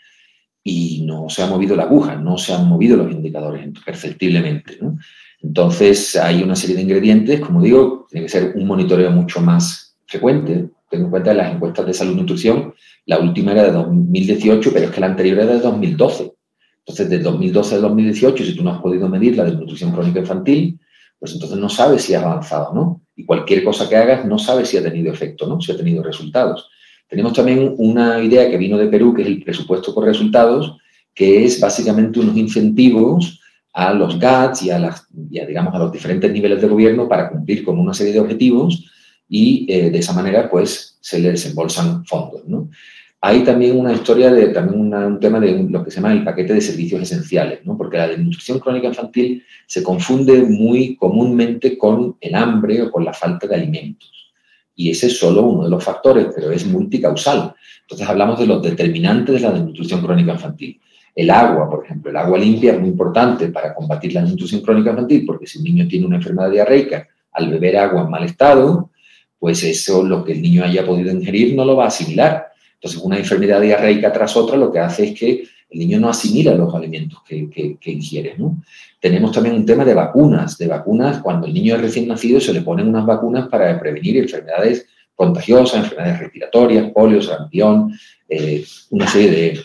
Y 0.62 1.02
no 1.06 1.30
se 1.30 1.42
ha 1.42 1.46
movido 1.46 1.74
la 1.74 1.84
aguja, 1.84 2.16
no 2.16 2.36
se 2.36 2.52
han 2.52 2.68
movido 2.68 2.98
los 2.98 3.10
indicadores 3.10 3.66
perceptiblemente. 3.82 4.76
¿no? 4.82 4.98
Entonces, 5.42 6.16
hay 6.16 6.42
una 6.42 6.54
serie 6.54 6.76
de 6.76 6.82
ingredientes, 6.82 7.40
como 7.40 7.62
digo, 7.62 8.06
tiene 8.10 8.26
que 8.26 8.32
ser 8.32 8.52
un 8.54 8.66
monitoreo 8.66 9.10
mucho 9.10 9.40
más 9.40 9.96
frecuente. 10.06 10.68
Tengo 10.90 11.04
en 11.04 11.10
cuenta 11.10 11.32
las 11.32 11.54
encuestas 11.54 11.86
de 11.86 11.94
salud 11.94 12.12
y 12.12 12.20
nutrición, 12.20 12.74
la 13.06 13.18
última 13.18 13.52
era 13.52 13.64
de 13.64 13.72
2018, 13.72 14.70
pero 14.72 14.86
es 14.86 14.90
que 14.90 15.00
la 15.00 15.06
anterior 15.06 15.38
era 15.38 15.54
de 15.54 15.60
2012. 15.60 16.32
Entonces, 16.80 17.08
de 17.08 17.18
2012 17.20 17.74
a 17.74 17.78
2018, 17.78 18.44
si 18.44 18.56
tú 18.56 18.64
no 18.64 18.70
has 18.70 18.80
podido 18.80 19.08
medir 19.08 19.36
la 19.36 19.44
desnutrición 19.44 19.92
crónica 19.92 20.20
infantil, 20.20 20.78
pues 21.18 21.34
entonces 21.34 21.58
no 21.58 21.68
sabes 21.68 22.02
si 22.02 22.14
has 22.14 22.24
avanzado, 22.24 22.74
¿no? 22.74 23.02
Y 23.14 23.24
cualquier 23.24 23.62
cosa 23.62 23.88
que 23.88 23.96
hagas 23.96 24.24
no 24.24 24.38
sabes 24.38 24.68
si 24.68 24.78
ha 24.78 24.82
tenido 24.82 25.12
efecto, 25.12 25.46
¿no? 25.46 25.60
Si 25.60 25.70
ha 25.70 25.76
tenido 25.76 26.02
resultados. 26.02 26.68
Tenemos 27.08 27.32
también 27.32 27.74
una 27.76 28.22
idea 28.22 28.48
que 28.50 28.56
vino 28.56 28.78
de 28.78 28.86
Perú, 28.86 29.12
que 29.14 29.22
es 29.22 29.28
el 29.28 29.42
presupuesto 29.42 29.94
por 29.94 30.04
resultados, 30.04 30.76
que 31.14 31.44
es 31.44 31.60
básicamente 31.60 32.20
unos 32.20 32.36
incentivos 32.36 33.40
a 33.72 33.94
los 33.94 34.18
GATS 34.18 34.62
y 34.62 34.70
a, 34.70 34.78
las, 34.78 35.06
digamos, 35.10 35.74
a 35.74 35.78
los 35.78 35.92
diferentes 35.92 36.30
niveles 36.32 36.60
de 36.60 36.68
gobierno 36.68 37.08
para 37.08 37.28
cumplir 37.28 37.64
con 37.64 37.78
una 37.78 37.94
serie 37.94 38.12
de 38.12 38.20
objetivos 38.20 38.90
y 39.28 39.66
eh, 39.68 39.90
de 39.90 39.98
esa 39.98 40.12
manera 40.12 40.50
pues 40.50 40.98
se 41.00 41.20
les 41.20 41.32
desembolsan 41.32 42.04
fondos. 42.04 42.42
¿no? 42.46 42.68
Hay 43.20 43.44
también 43.44 43.78
una 43.78 43.92
historia 43.92 44.32
de, 44.32 44.48
también 44.48 44.92
un 44.92 45.20
tema 45.20 45.38
de 45.38 45.66
lo 45.68 45.84
que 45.84 45.90
se 45.90 45.96
llama 45.96 46.12
el 46.12 46.24
paquete 46.24 46.54
de 46.54 46.60
servicios 46.60 47.02
esenciales, 47.02 47.60
¿no? 47.64 47.76
porque 47.76 47.98
la 47.98 48.08
desnutrición 48.08 48.58
crónica 48.58 48.88
infantil 48.88 49.44
se 49.66 49.82
confunde 49.82 50.42
muy 50.42 50.96
comúnmente 50.96 51.78
con 51.78 52.16
el 52.20 52.34
hambre 52.34 52.82
o 52.82 52.90
con 52.90 53.04
la 53.04 53.12
falta 53.12 53.46
de 53.46 53.54
alimentos. 53.54 54.10
Y 54.74 54.90
ese 54.90 55.08
es 55.08 55.18
solo 55.18 55.42
uno 55.42 55.64
de 55.64 55.70
los 55.70 55.84
factores, 55.84 56.28
pero 56.34 56.50
es 56.50 56.66
multicausal. 56.66 57.54
Entonces 57.82 58.08
hablamos 58.08 58.38
de 58.38 58.46
los 58.46 58.62
determinantes 58.62 59.34
de 59.34 59.40
la 59.40 59.52
desnutrición 59.52 60.00
crónica 60.00 60.32
infantil. 60.32 60.80
El 61.14 61.30
agua, 61.30 61.68
por 61.68 61.84
ejemplo, 61.84 62.10
el 62.10 62.16
agua 62.16 62.38
limpia 62.38 62.72
es 62.72 62.80
muy 62.80 62.88
importante 62.88 63.48
para 63.48 63.74
combatir 63.74 64.14
la 64.14 64.22
desnutrición 64.22 64.62
crónica 64.62 64.90
infantil, 64.90 65.24
porque 65.26 65.46
si 65.46 65.58
un 65.58 65.64
niño 65.64 65.88
tiene 65.88 66.06
una 66.06 66.16
enfermedad 66.16 66.50
diarreica, 66.50 67.08
al 67.32 67.50
beber 67.50 67.76
agua 67.76 68.02
en 68.02 68.10
mal 68.10 68.24
estado, 68.24 68.90
pues 69.38 69.62
eso, 69.64 70.02
lo 70.02 70.24
que 70.24 70.32
el 70.32 70.42
niño 70.42 70.64
haya 70.64 70.84
podido 70.84 71.10
ingerir, 71.10 71.54
no 71.54 71.64
lo 71.64 71.76
va 71.76 71.84
a 71.84 71.88
asimilar. 71.88 72.48
Entonces, 72.74 73.00
una 73.02 73.18
enfermedad 73.18 73.60
diarreica 73.60 74.12
tras 74.12 74.36
otra 74.36 74.56
lo 74.56 74.72
que 74.72 74.78
hace 74.78 75.08
es 75.08 75.18
que 75.18 75.44
el 75.70 75.78
niño 75.78 76.00
no 76.00 76.08
asimila 76.08 76.54
los 76.54 76.74
alimentos 76.74 77.20
que, 77.26 77.48
que, 77.48 77.90
ingiere. 77.90 78.34
¿no? 78.36 78.62
Tenemos 78.98 79.32
también 79.32 79.54
un 79.54 79.64
tema 79.64 79.84
de 79.84 79.94
vacunas, 79.94 80.58
de 80.58 80.66
vacunas, 80.66 81.22
cuando 81.22 81.46
el 81.46 81.54
niño 81.54 81.76
es 81.76 81.80
recién 81.80 82.08
nacido 82.08 82.40
se 82.40 82.52
le 82.52 82.62
ponen 82.62 82.88
unas 82.88 83.06
vacunas 83.06 83.48
para 83.48 83.78
prevenir 83.78 84.16
enfermedades 84.16 84.86
contagiosas, 85.14 85.84
enfermedades 85.84 86.20
respiratorias, 86.20 86.90
polio, 86.92 87.22
sarampión, 87.22 87.92
eh, 88.28 88.64
una 88.90 89.06
serie 89.06 89.30
de, 89.30 89.60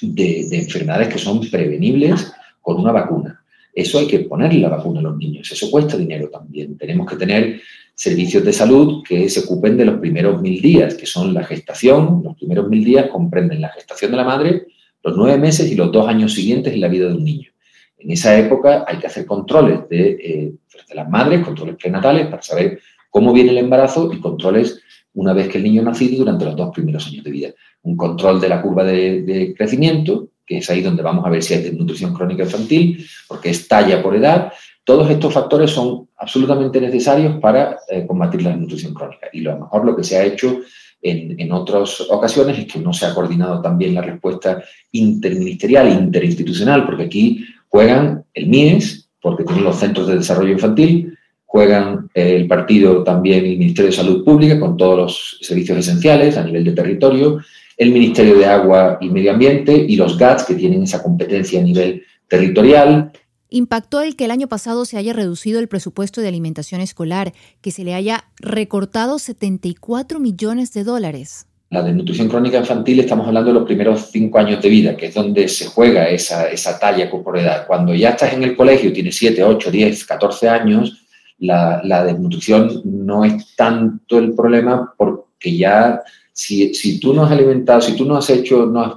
de, 0.00 0.48
enfermedades 0.52 1.08
que 1.08 1.18
son 1.18 1.40
prevenibles 1.50 2.32
con 2.60 2.80
una 2.80 2.92
vacuna. 2.92 3.42
Eso 3.74 3.98
hay 3.98 4.06
que 4.06 4.20
ponerle 4.20 4.60
la 4.60 4.68
vacuna 4.68 5.00
a 5.00 5.04
los 5.04 5.16
niños, 5.16 5.50
eso 5.50 5.70
cuesta 5.70 5.96
dinero 5.96 6.28
también. 6.28 6.76
Tenemos 6.76 7.06
que 7.06 7.16
tener 7.16 7.60
servicios 7.94 8.44
de 8.44 8.52
salud 8.52 9.02
que 9.06 9.28
se 9.28 9.40
ocupen 9.40 9.76
de 9.76 9.84
los 9.84 10.00
primeros 10.00 10.40
mil 10.40 10.60
días, 10.60 10.94
que 10.94 11.06
son 11.06 11.34
la 11.34 11.44
gestación. 11.44 12.22
Los 12.24 12.36
primeros 12.36 12.68
mil 12.68 12.84
días 12.84 13.08
comprenden 13.10 13.60
la 13.60 13.70
gestación 13.70 14.10
de 14.10 14.16
la 14.16 14.24
madre, 14.24 14.66
los 15.02 15.16
nueve 15.16 15.38
meses 15.38 15.70
y 15.70 15.74
los 15.74 15.90
dos 15.92 16.08
años 16.08 16.34
siguientes 16.34 16.72
en 16.72 16.80
la 16.80 16.88
vida 16.88 17.08
de 17.08 17.14
un 17.14 17.24
niño. 17.24 17.50
En 17.98 18.10
esa 18.10 18.38
época 18.38 18.84
hay 18.86 18.98
que 18.98 19.08
hacer 19.08 19.26
controles 19.26 19.88
de, 19.88 20.10
eh, 20.10 20.52
de 20.88 20.94
las 20.94 21.08
madres, 21.08 21.44
controles 21.44 21.76
prenatales 21.76 22.26
para 22.26 22.42
saber 22.42 22.80
cómo 23.10 23.32
viene 23.32 23.50
el 23.50 23.58
embarazo 23.58 24.12
y 24.12 24.20
controles 24.20 24.80
una 25.14 25.32
vez 25.32 25.48
que 25.48 25.58
el 25.58 25.64
niño 25.64 25.82
ha 25.82 25.86
nacido 25.86 26.18
durante 26.18 26.44
los 26.44 26.56
dos 26.56 26.70
primeros 26.72 27.06
años 27.08 27.24
de 27.24 27.30
vida. 27.30 27.48
Un 27.82 27.96
control 27.96 28.40
de 28.40 28.48
la 28.48 28.60
curva 28.60 28.84
de, 28.84 29.54
crecimiento, 29.56 30.28
que 30.44 30.58
es 30.58 30.70
ahí 30.70 30.82
donde 30.82 31.02
vamos 31.02 31.24
a 31.26 31.30
ver 31.30 31.42
si 31.42 31.54
hay 31.54 31.62
desnutrición 31.62 32.14
crónica 32.14 32.44
infantil, 32.44 33.06
porque 33.26 33.50
es 33.50 33.68
talla 33.68 34.02
por 34.02 34.16
edad. 34.16 34.52
Todos 34.84 35.10
estos 35.10 35.32
factores 35.32 35.70
son 35.70 36.08
absolutamente 36.16 36.80
necesarios 36.80 37.38
para 37.40 37.78
eh, 37.88 38.06
combatir 38.06 38.42
la 38.42 38.50
desnutrición 38.50 38.94
crónica. 38.94 39.28
Y 39.32 39.40
lo 39.40 39.58
mejor 39.58 39.84
lo 39.84 39.94
que 39.94 40.04
se 40.04 40.16
ha 40.16 40.24
hecho 40.24 40.60
en, 41.02 41.38
en, 41.38 41.52
otras 41.52 42.00
ocasiones 42.10 42.58
es 42.58 42.72
que 42.72 42.80
no 42.80 42.92
se 42.92 43.06
ha 43.06 43.14
coordinado 43.14 43.60
también 43.60 43.94
la 43.94 44.02
respuesta 44.02 44.62
interministerial 44.92 45.90
interinstitucional, 45.90 46.84
porque 46.86 47.04
aquí 47.04 47.44
juegan 47.68 48.24
el 48.34 48.48
MIES, 48.48 49.08
porque 49.20 49.44
tienen 49.44 49.64
los 49.64 49.76
centros 49.76 50.06
de 50.08 50.16
desarrollo 50.16 50.52
infantil, 50.52 51.18
juegan 51.48 52.10
el 52.12 52.46
partido 52.46 53.02
también 53.02 53.44
el 53.44 53.58
Ministerio 53.58 53.90
de 53.90 53.96
Salud 53.96 54.22
Pública 54.22 54.60
con 54.60 54.76
todos 54.76 54.96
los 54.98 55.38
servicios 55.40 55.78
esenciales 55.78 56.36
a 56.36 56.44
nivel 56.44 56.62
de 56.62 56.72
territorio, 56.72 57.40
el 57.78 57.92
Ministerio 57.92 58.36
de 58.36 58.44
Agua 58.44 58.98
y 59.00 59.08
Medio 59.08 59.32
Ambiente 59.32 59.74
y 59.74 59.96
los 59.96 60.18
GATS 60.18 60.44
que 60.44 60.54
tienen 60.54 60.82
esa 60.82 61.02
competencia 61.02 61.60
a 61.60 61.62
nivel 61.62 62.02
territorial. 62.28 63.12
¿Impactó 63.48 64.02
el 64.02 64.14
que 64.14 64.26
el 64.26 64.30
año 64.30 64.48
pasado 64.48 64.84
se 64.84 64.98
haya 64.98 65.14
reducido 65.14 65.58
el 65.58 65.68
presupuesto 65.68 66.20
de 66.20 66.28
alimentación 66.28 66.82
escolar, 66.82 67.32
que 67.62 67.70
se 67.70 67.84
le 67.84 67.94
haya 67.94 68.24
recortado 68.38 69.18
74 69.18 70.20
millones 70.20 70.74
de 70.74 70.84
dólares? 70.84 71.46
La 71.70 71.82
desnutrición 71.82 72.28
crónica 72.28 72.58
infantil 72.58 73.00
estamos 73.00 73.26
hablando 73.26 73.50
de 73.50 73.58
los 73.58 73.66
primeros 73.66 74.10
cinco 74.10 74.38
años 74.38 74.60
de 74.62 74.68
vida, 74.68 74.96
que 74.96 75.06
es 75.06 75.14
donde 75.14 75.48
se 75.48 75.66
juega 75.66 76.08
esa, 76.08 76.48
esa 76.48 76.78
talla 76.78 77.10
por 77.10 77.38
edad. 77.38 77.66
Cuando 77.66 77.94
ya 77.94 78.10
estás 78.10 78.32
en 78.32 78.42
el 78.42 78.56
colegio, 78.56 78.92
tienes 78.92 79.16
7, 79.16 79.44
8, 79.44 79.70
10, 79.70 80.04
14 80.04 80.48
años, 80.48 81.06
la, 81.38 82.04
desnutrición 82.04 82.82
no 82.84 83.24
es 83.24 83.54
tanto 83.54 84.18
el 84.18 84.34
problema 84.34 84.92
porque 84.96 85.56
ya 85.56 86.00
si, 86.38 86.72
si, 86.72 87.00
tú 87.00 87.12
no 87.12 87.24
has 87.24 87.32
alimentado, 87.32 87.80
si 87.80 87.96
tú 87.96 88.04
no 88.04 88.16
has 88.16 88.30
hecho, 88.30 88.64
no 88.64 88.80
has, 88.80 88.92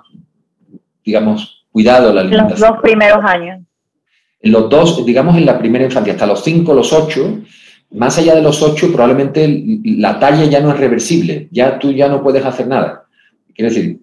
digamos, 1.03 1.65
cuidado 1.71 2.13
la 2.13 2.21
alimentación. 2.21 2.59
Los 2.59 2.69
dos 2.69 2.81
primeros 2.83 3.25
años. 3.25 3.61
En 4.41 4.51
los 4.51 4.69
dos, 4.69 5.03
digamos 5.03 5.35
en 5.35 5.47
la 5.47 5.57
primera 5.57 5.83
infancia, 5.83 6.13
hasta 6.13 6.27
los 6.27 6.43
cinco, 6.43 6.75
los 6.75 6.93
ocho, 6.93 7.39
más 7.89 8.15
allá 8.19 8.35
de 8.35 8.43
los 8.43 8.61
ocho, 8.61 8.91
probablemente 8.91 9.63
la 9.83 10.19
talla 10.19 10.45
ya 10.45 10.59
no 10.59 10.69
es 10.69 10.79
reversible, 10.79 11.47
ya 11.51 11.79
tú 11.79 11.91
ya 11.91 12.07
no 12.07 12.21
puedes 12.21 12.45
hacer 12.45 12.67
nada. 12.67 13.05
Quiero 13.55 13.73
decir, 13.73 13.99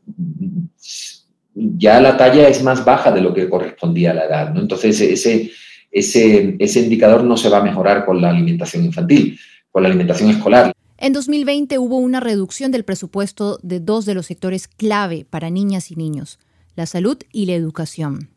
ya 1.54 2.00
la 2.00 2.16
talla 2.16 2.49
es 2.49 2.61
más 2.64 2.85
baja 2.85 3.12
de 3.12 3.21
lo 3.21 3.33
que 3.33 3.49
correspondía 3.49 4.11
a 4.11 4.14
la 4.14 4.25
edad, 4.25 4.52
¿no? 4.52 4.61
Entonces, 4.61 5.00
ese, 5.00 5.52
ese, 5.92 6.57
ese 6.59 6.80
indicador 6.80 7.23
no 7.23 7.37
se 7.37 7.49
va 7.49 7.59
a 7.59 7.62
mejorar 7.62 8.04
con 8.04 8.21
la 8.21 8.30
alimentación 8.30 8.85
infantil, 8.85 9.38
con 9.71 9.85
la 9.85 9.88
alimentación 9.88 10.28
escolar. 10.30 10.73
En 11.00 11.12
2020 11.12 11.78
hubo 11.78 11.99
una 11.99 12.19
reducción 12.19 12.73
del 12.73 12.85
presupuesto 12.85 13.61
de 13.62 13.78
dos 13.78 14.05
de 14.05 14.14
los 14.14 14.26
sectores 14.26 14.67
clave 14.67 15.25
para 15.25 15.49
niñas 15.49 15.93
y 15.93 15.95
niños, 15.95 16.40
la 16.75 16.87
salud 16.87 17.19
y 17.31 17.47
la 17.47 17.55
educación. 17.55 18.31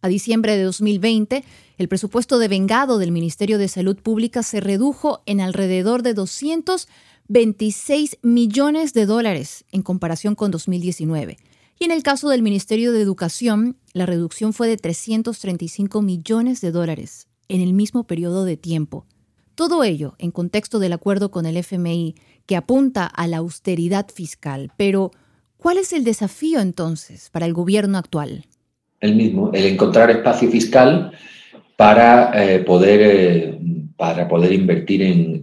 A 0.00 0.06
diciembre 0.06 0.56
de 0.56 0.62
2020, 0.62 1.42
el 1.78 1.88
presupuesto 1.88 2.38
de 2.38 2.46
vengado 2.46 2.98
del 2.98 3.10
Ministerio 3.10 3.58
de 3.58 3.66
Salud 3.66 3.96
Pública 3.96 4.44
se 4.44 4.60
redujo 4.60 5.24
en 5.26 5.40
alrededor 5.40 6.04
de 6.04 6.14
226 6.14 8.18
millones 8.22 8.94
de 8.94 9.04
dólares 9.04 9.64
en 9.72 9.82
comparación 9.82 10.36
con 10.36 10.52
2019 10.52 11.36
y 11.80 11.84
en 11.84 11.90
el 11.90 12.04
caso 12.04 12.28
del 12.28 12.42
Ministerio 12.42 12.92
de 12.92 13.02
Educación, 13.02 13.76
la 13.92 14.06
reducción 14.06 14.52
fue 14.52 14.68
de 14.68 14.76
335 14.76 16.00
millones 16.00 16.60
de 16.60 16.70
dólares 16.70 17.26
en 17.48 17.60
el 17.60 17.72
mismo 17.72 18.04
periodo 18.04 18.44
de 18.44 18.56
tiempo. 18.56 19.04
Todo 19.54 19.84
ello 19.84 20.14
en 20.18 20.30
contexto 20.30 20.78
del 20.78 20.92
acuerdo 20.92 21.30
con 21.30 21.46
el 21.46 21.56
FMI 21.56 22.14
que 22.46 22.56
apunta 22.56 23.06
a 23.06 23.26
la 23.26 23.38
austeridad 23.38 24.06
fiscal. 24.12 24.72
Pero, 24.76 25.10
¿cuál 25.56 25.78
es 25.78 25.92
el 25.92 26.04
desafío 26.04 26.60
entonces 26.60 27.30
para 27.30 27.46
el 27.46 27.52
gobierno 27.52 27.98
actual? 27.98 28.46
El 29.00 29.16
mismo, 29.16 29.50
el 29.52 29.66
encontrar 29.66 30.10
espacio 30.10 30.50
fiscal 30.50 31.12
para, 31.76 32.32
eh, 32.42 32.60
poder, 32.60 33.00
eh, 33.02 33.58
para 33.96 34.28
poder 34.28 34.52
invertir 34.52 35.02
en, 35.02 35.42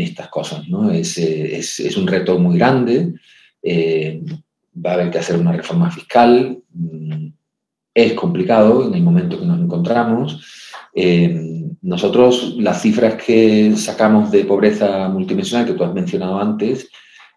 estas 0.00 0.28
cosas. 0.28 0.68
¿no? 0.68 0.90
Es, 0.90 1.18
es, 1.18 1.96
un 1.96 2.06
reto 2.06 2.38
muy 2.38 2.56
grande. 2.56 3.14
Eh, 3.62 4.22
va 4.74 4.92
a 4.92 4.94
haber 4.94 5.10
que 5.10 5.18
hacer 5.18 5.36
una 5.36 5.52
reforma 5.52 5.90
fiscal. 5.90 6.58
Mm, 6.72 7.28
es 7.94 8.12
complicado 8.14 8.86
en 8.86 8.94
el 8.94 9.02
momento 9.02 9.40
que 9.40 9.46
nos 9.46 9.60
encontramos. 9.60 10.40
Eh, 10.94 11.67
nosotros, 11.82 12.56
las 12.58 12.82
cifras 12.82 13.14
que 13.14 13.74
sacamos 13.76 14.30
de 14.30 14.44
pobreza 14.44 15.08
multidimensional 15.08 15.66
que 15.66 15.74
tú 15.74 15.84
has 15.84 15.94
mencionado 15.94 16.40
antes, 16.40 16.88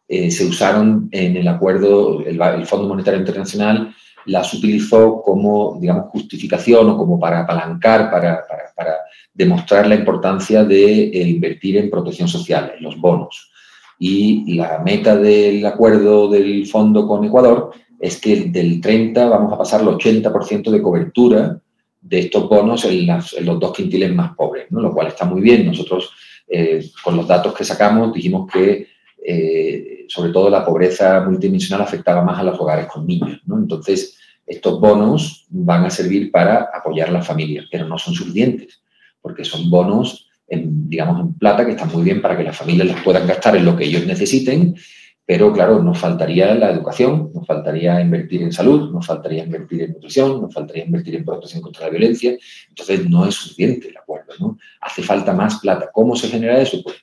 eh, 0.08 0.30
se 0.32 0.46
usaron 0.46 1.08
en 1.12 1.38
el 1.38 1.48
acuerdo, 1.48 2.22
el, 2.26 2.66
Fondo 2.66 2.88
Monetario 2.88 3.20
Internacional 3.20 3.94
las 4.26 4.54
utilizó 4.54 5.22
como, 5.22 5.78
digamos, 5.80 6.10
justificación 6.10 6.90
o 6.90 6.98
como 6.98 7.20
para 7.20 7.42
apalancar, 7.42 8.12
para, 8.12 8.44
para, 8.76 8.98
demostrar 9.34 9.88
la 9.88 9.96
importancia 9.96 10.66
de 10.66 11.04
eh, 11.04 11.28
invertir 11.30 11.78
en 11.78 11.90
protección 11.90 12.28
social, 12.28 12.74
en 12.78 12.84
los 12.84 13.00
bonos. 13.00 13.52
Y 13.98 14.56
la 14.56 14.80
meta 14.80 15.16
del 15.16 15.66
acuerdo 15.66 16.28
del 16.30 16.68
fondo 16.68 17.08
con 17.08 17.24
Ecuador 17.24 17.72
es 18.00 18.20
que 18.20 18.50
del 18.50 18.82
30 18.82 19.30
vamos 19.30 19.54
a 19.54 19.58
pasar 19.58 19.82
al 19.82 19.88
80% 19.88 20.72
de 20.72 20.82
cobertura 20.82 21.62
de 22.02 22.20
estos 22.20 22.50
bonos 22.50 22.84
en, 22.86 23.08
los 23.08 23.60
dos 23.60 23.74
quintiles 23.74 24.14
más 24.14 24.36
pobres, 24.36 24.72
¿no? 24.72 24.82
lo 24.82 24.92
cual 24.94 25.08
está 25.08 25.26
muy 25.26 25.42
bien. 25.42 25.68
Nosotros, 25.68 26.12
eh, 26.48 26.84
con 27.04 27.16
los 27.16 27.28
datos 27.28 27.54
que 27.54 27.64
sacamos, 27.64 28.14
dijimos 28.14 28.52
que 28.52 28.88
eh, 29.24 30.06
sobre 30.08 30.32
todo 30.32 30.50
la 30.50 30.66
pobreza 30.66 31.22
multidimensional 31.22 31.82
afectaba 31.82 32.24
más 32.24 32.40
a 32.40 32.44
los 32.44 32.60
hogares 32.60 32.88
con 32.88 33.06
niños. 33.06 33.40
Entonces, 33.48 34.18
estos 34.46 34.80
bonos 34.80 35.46
van 35.50 35.86
a 35.86 35.90
servir 35.90 36.32
para 36.32 36.70
apoyar 36.74 37.10
a 37.10 37.14
las 37.14 37.28
familias, 37.28 37.66
pero 37.72 37.88
no 37.88 37.98
son 37.98 38.14
suficientes, 38.14 38.82
porque 39.22 39.46
son 39.46 39.70
bonos 39.70 40.28
en, 40.48 40.90
digamos, 40.90 41.22
en 41.22 41.34
plata, 41.36 41.66
que 41.66 41.72
está 41.72 41.86
muy 41.86 42.04
bien 42.04 42.22
para 42.22 42.36
que 42.36 42.44
las 42.44 42.58
familias 42.58 42.88
las 42.88 43.04
puedan 43.04 43.28
gastar 43.28 43.56
en 43.56 43.64
lo 43.64 43.76
que 43.76 43.86
ellos 43.86 44.06
necesiten 44.06 44.76
Pero 45.26 45.54
claro, 45.54 45.82
nos 45.82 45.98
faltaría 45.98 46.54
la 46.56 46.72
educación, 46.72 47.32
nos 47.34 47.46
faltaría 47.46 48.02
invertir 48.02 48.42
en 48.42 48.52
salud, 48.52 48.92
nos 48.92 49.06
faltaría 49.06 49.44
invertir 49.44 49.84
en 49.84 49.94
nutrición, 49.94 50.42
nos 50.42 50.54
faltaría 50.54 50.86
invertir 50.86 51.16
en 51.16 51.26
protección 51.26 51.62
contra 51.62 51.86
la 51.86 51.92
violencia. 51.92 52.36
Entonces 52.70 53.10
no 53.10 53.26
es 53.26 53.36
suficiente 53.36 53.90
el 53.90 53.98
acuerdo, 53.98 54.34
¿no? 54.40 54.58
Hace 54.82 55.04
falta 55.04 55.34
más 55.34 55.60
plata. 55.60 55.90
¿Cómo 55.94 56.16
se 56.16 56.28
genera 56.28 56.60
eso? 56.60 56.82
Pues 56.84 56.98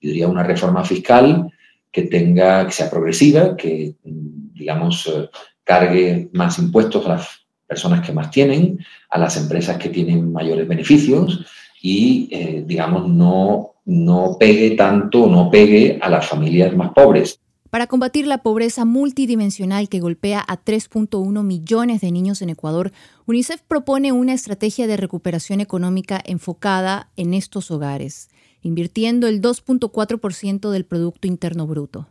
yo 0.00 0.08
diría 0.08 0.28
una 0.28 0.42
reforma 0.42 0.84
fiscal 0.84 1.52
que 1.90 2.02
tenga, 2.02 2.66
que 2.66 2.72
sea 2.72 2.90
progresiva, 2.90 3.56
que 3.56 3.94
digamos 4.02 5.06
eh, 5.06 5.28
cargue 5.62 6.28
más 6.32 6.58
impuestos 6.58 7.04
a 7.06 7.10
las 7.10 7.46
personas 7.66 8.06
que 8.06 8.12
más 8.12 8.30
tienen, 8.30 8.78
a 9.10 9.18
las 9.18 9.36
empresas 9.36 9.78
que 9.78 9.88
tienen 9.88 10.32
mayores 10.32 10.68
beneficios 10.68 11.44
y, 11.80 12.28
eh, 12.30 12.64
digamos, 12.66 13.08
no, 13.08 13.74
no 13.84 14.36
pegue 14.38 14.72
tanto, 14.72 15.26
no 15.26 15.50
pegue 15.50 15.98
a 16.00 16.08
las 16.08 16.26
familias 16.26 16.74
más 16.74 16.92
pobres. 16.92 17.40
Para 17.74 17.88
combatir 17.88 18.28
la 18.28 18.38
pobreza 18.38 18.84
multidimensional 18.84 19.88
que 19.88 19.98
golpea 19.98 20.44
a 20.46 20.62
3.1 20.62 21.42
millones 21.42 22.00
de 22.02 22.12
niños 22.12 22.40
en 22.40 22.50
Ecuador, 22.50 22.92
UNICEF 23.26 23.62
propone 23.62 24.12
una 24.12 24.32
estrategia 24.32 24.86
de 24.86 24.96
recuperación 24.96 25.58
económica 25.60 26.22
enfocada 26.24 27.08
en 27.16 27.34
estos 27.34 27.72
hogares, 27.72 28.28
invirtiendo 28.62 29.26
el 29.26 29.42
2.4% 29.42 30.70
del 30.70 30.84
Producto 30.84 31.26
Interno 31.26 31.66
Bruto. 31.66 32.06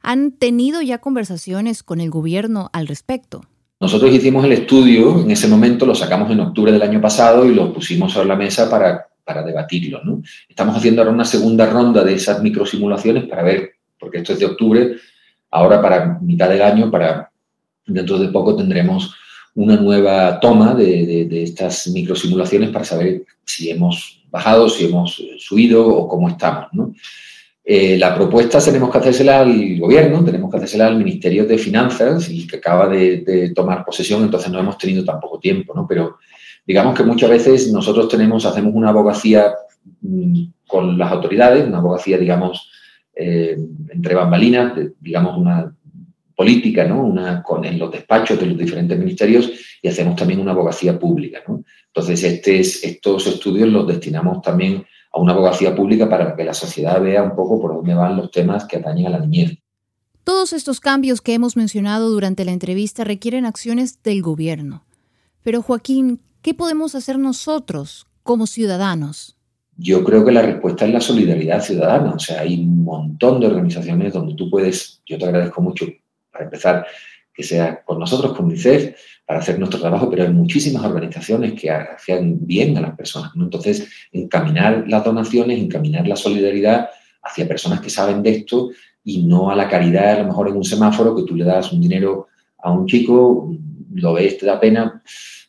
¿Han 0.00 0.32
tenido 0.32 0.82
ya 0.82 0.98
conversaciones 0.98 1.84
con 1.84 2.00
el 2.00 2.10
gobierno 2.10 2.70
al 2.72 2.88
respecto? 2.88 3.42
Nosotros 3.78 4.12
hicimos 4.12 4.44
el 4.44 4.50
estudio, 4.50 5.20
en 5.20 5.30
ese 5.30 5.46
momento 5.46 5.86
lo 5.86 5.94
sacamos 5.94 6.28
en 6.32 6.40
octubre 6.40 6.72
del 6.72 6.82
año 6.82 7.00
pasado 7.00 7.46
y 7.48 7.54
lo 7.54 7.72
pusimos 7.72 8.12
sobre 8.12 8.26
la 8.26 8.34
mesa 8.34 8.68
para, 8.68 9.06
para 9.22 9.44
debatirlo. 9.44 10.00
Estamos 10.48 10.76
haciendo 10.76 11.02
ahora 11.02 11.14
una 11.14 11.24
segunda 11.24 11.70
ronda 11.70 12.02
de 12.02 12.14
esas 12.14 12.42
microsimulaciones 12.42 13.28
para 13.28 13.44
ver 13.44 13.74
porque 14.04 14.18
esto 14.18 14.34
es 14.34 14.38
de 14.38 14.46
octubre, 14.46 14.96
ahora 15.50 15.80
para 15.80 16.18
mitad 16.20 16.48
del 16.48 16.62
año, 16.62 16.90
para 16.90 17.30
dentro 17.86 18.18
de 18.18 18.28
poco 18.28 18.54
tendremos 18.54 19.14
una 19.54 19.76
nueva 19.76 20.38
toma 20.40 20.74
de, 20.74 21.28
estas 21.42 21.86
microsimulaciones 21.88 22.70
para 22.70 22.84
saber 22.84 23.24
si 23.44 23.70
hemos 23.70 24.22
bajado, 24.30 24.68
si 24.68 24.86
hemos 24.86 25.22
subido 25.38 25.86
o 25.86 26.08
cómo 26.08 26.28
estamos. 26.28 26.68
Eh, 27.64 27.96
la 27.96 28.14
propuesta 28.14 28.58
tenemos 28.58 28.90
que 28.90 28.98
hacérsela 28.98 29.40
al 29.40 29.78
gobierno, 29.78 30.22
tenemos 30.22 30.50
que 30.50 30.56
hacérsela 30.58 30.88
al 30.88 30.98
Ministerio 30.98 31.46
de 31.46 31.56
Finanzas 31.56 32.28
y 32.28 32.46
que 32.46 32.56
acaba 32.56 32.88
de, 32.88 33.52
tomar 33.54 33.84
posesión, 33.84 34.22
entonces 34.22 34.50
no 34.50 34.58
hemos 34.58 34.76
tenido 34.76 35.04
tan 35.04 35.20
poco 35.20 35.38
tiempo, 35.38 35.72
¿no? 35.74 35.86
Pero 35.86 36.18
digamos 36.66 36.94
que 36.94 37.04
muchas 37.04 37.30
veces 37.30 37.72
nosotros 37.72 38.08
tenemos, 38.08 38.44
hacemos 38.44 38.74
una 38.74 38.90
abogacía 38.90 39.54
mm, 40.02 40.44
con 40.66 40.98
las 40.98 41.12
autoridades, 41.12 41.66
una 41.66 41.78
abogacía, 41.78 42.18
digamos, 42.18 42.70
eh, 43.16 43.56
entre 43.90 44.14
bambalinas, 44.14 44.74
digamos 45.00 45.38
una 45.38 45.74
política, 46.36 46.84
¿no? 46.84 47.04
Una, 47.04 47.42
con, 47.42 47.64
en 47.64 47.78
los 47.78 47.92
despachos 47.92 48.38
de 48.38 48.46
los 48.46 48.58
diferentes 48.58 48.98
ministerios 48.98 49.50
y 49.80 49.88
hacemos 49.88 50.16
también 50.16 50.40
una 50.40 50.52
abogacía 50.52 50.98
pública. 50.98 51.40
¿no? 51.46 51.62
Entonces, 51.86 52.24
este 52.24 52.58
estos 52.60 53.26
estudios 53.26 53.68
los 53.68 53.86
destinamos 53.86 54.42
también 54.42 54.84
a 55.12 55.20
una 55.20 55.32
abogacía 55.32 55.74
pública 55.76 56.08
para 56.08 56.34
que 56.34 56.44
la 56.44 56.54
sociedad 56.54 57.00
vea 57.00 57.22
un 57.22 57.36
poco 57.36 57.60
por 57.60 57.74
dónde 57.74 57.94
van 57.94 58.16
los 58.16 58.30
temas 58.30 58.64
que 58.64 58.78
atañen 58.78 59.06
a 59.06 59.10
la 59.10 59.20
niñez. 59.20 59.58
Todos 60.24 60.52
estos 60.52 60.80
cambios 60.80 61.20
que 61.20 61.34
hemos 61.34 61.56
mencionado 61.56 62.08
durante 62.10 62.44
la 62.44 62.52
entrevista 62.52 63.04
requieren 63.04 63.44
acciones 63.44 64.02
del 64.02 64.22
gobierno. 64.22 64.84
Pero 65.42 65.62
Joaquín, 65.62 66.20
¿qué 66.40 66.54
podemos 66.54 66.94
hacer 66.94 67.18
nosotros 67.18 68.06
como 68.22 68.46
ciudadanos? 68.46 69.33
Yo 69.76 70.04
creo 70.04 70.24
que 70.24 70.32
la 70.32 70.42
respuesta 70.42 70.86
es 70.86 70.92
la 70.92 71.00
solidaridad 71.00 71.60
ciudadana. 71.60 72.12
O 72.12 72.18
sea, 72.18 72.40
hay 72.40 72.60
un 72.60 72.84
montón 72.84 73.40
de 73.40 73.46
organizaciones 73.46 74.12
donde 74.12 74.34
tú 74.34 74.48
puedes, 74.50 75.02
yo 75.06 75.18
te 75.18 75.24
agradezco 75.24 75.60
mucho, 75.60 75.86
para 76.30 76.44
empezar, 76.44 76.86
que 77.32 77.42
sea 77.42 77.82
con 77.84 77.98
nosotros, 77.98 78.36
con 78.36 78.46
UNICEF, 78.46 78.96
para 79.26 79.40
hacer 79.40 79.58
nuestro 79.58 79.80
trabajo, 79.80 80.08
pero 80.08 80.22
hay 80.22 80.30
muchísimas 80.30 80.84
organizaciones 80.84 81.54
que 81.54 81.70
hacen 81.70 82.46
bien 82.46 82.76
a 82.76 82.80
las 82.80 82.96
personas. 82.96 83.32
Entonces, 83.34 83.88
encaminar 84.12 84.84
las 84.86 85.04
donaciones, 85.04 85.58
encaminar 85.58 86.06
la 86.06 86.16
solidaridad 86.16 86.90
hacia 87.22 87.48
personas 87.48 87.80
que 87.80 87.90
saben 87.90 88.22
de 88.22 88.30
esto 88.30 88.70
y 89.02 89.26
no 89.26 89.50
a 89.50 89.56
la 89.56 89.68
caridad, 89.68 90.12
a 90.12 90.22
lo 90.22 90.28
mejor 90.28 90.48
en 90.48 90.56
un 90.56 90.64
semáforo, 90.64 91.16
que 91.16 91.24
tú 91.24 91.34
le 91.34 91.44
das 91.44 91.72
un 91.72 91.80
dinero 91.80 92.28
a 92.58 92.70
un 92.70 92.86
chico, 92.86 93.50
lo 93.94 94.12
ves, 94.12 94.38
te 94.38 94.46
da 94.46 94.60
pena 94.60 95.02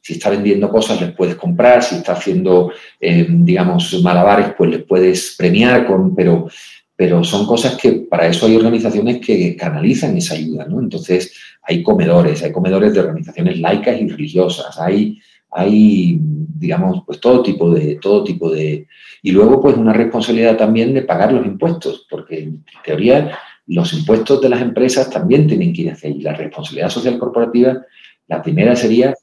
si 0.05 0.13
está 0.13 0.29
vendiendo 0.29 0.69
cosas, 0.69 1.01
les 1.01 1.13
puedes 1.13 1.33
comprar, 1.33 1.81
si 1.81 1.95
está 1.95 2.11
haciendo, 2.11 2.71
eh, 3.01 3.25
digamos, 3.27 3.99
malabares, 4.03 4.53
pues 4.55 4.69
les 4.69 4.83
puedes 4.83 5.33
premiar, 5.35 5.87
con, 5.87 6.13
pero, 6.13 6.47
pero 6.95 7.23
son 7.23 7.47
cosas 7.47 7.75
que 7.75 7.91
para 8.07 8.27
eso 8.27 8.45
hay 8.45 8.55
organizaciones 8.55 9.19
que 9.19 9.55
canalizan 9.55 10.15
esa 10.15 10.35
ayuda, 10.35 10.67
¿no? 10.67 10.79
Entonces, 10.79 11.33
hay 11.63 11.81
comedores, 11.81 12.43
hay 12.43 12.51
comedores 12.51 12.93
de 12.93 12.99
organizaciones 12.99 13.59
laicas 13.59 13.99
y 13.99 14.07
religiosas, 14.07 14.79
hay, 14.79 15.19
hay 15.49 16.19
digamos, 16.21 17.01
pues 17.03 17.19
todo 17.19 17.41
tipo 17.41 17.71
de, 17.71 17.95
todo 17.95 18.23
tipo 18.23 18.51
de... 18.51 18.85
Y 19.23 19.31
luego, 19.31 19.59
pues 19.59 19.75
una 19.75 19.93
responsabilidad 19.93 20.55
también 20.55 20.93
de 20.93 21.01
pagar 21.01 21.33
los 21.33 21.47
impuestos, 21.47 22.05
porque 22.07 22.43
en 22.43 22.63
teoría 22.83 23.39
los 23.65 23.91
impuestos 23.93 24.39
de 24.39 24.49
las 24.49 24.61
empresas 24.61 25.09
también 25.09 25.47
tienen 25.47 25.73
que 25.73 25.81
ir 25.81 25.91
hacia 25.91 26.11
ahí. 26.11 26.21
La 26.21 26.33
responsabilidad 26.33 26.89
social 26.89 27.17
corporativa, 27.17 27.81
la 28.27 28.43
primera 28.43 28.75
sería 28.75 29.15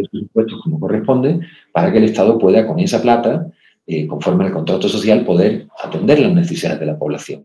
esos 0.00 0.14
impuestos 0.14 0.60
como 0.62 0.80
corresponde 0.80 1.40
para 1.72 1.92
que 1.92 1.98
el 1.98 2.04
Estado 2.04 2.38
pueda 2.38 2.66
con 2.66 2.78
esa 2.78 3.02
plata, 3.02 3.46
eh, 3.86 4.06
conforme 4.06 4.44
al 4.44 4.52
contrato 4.52 4.88
social, 4.88 5.24
poder 5.24 5.68
atender 5.82 6.20
las 6.20 6.32
necesidades 6.32 6.80
de 6.80 6.86
la 6.86 6.98
población. 6.98 7.44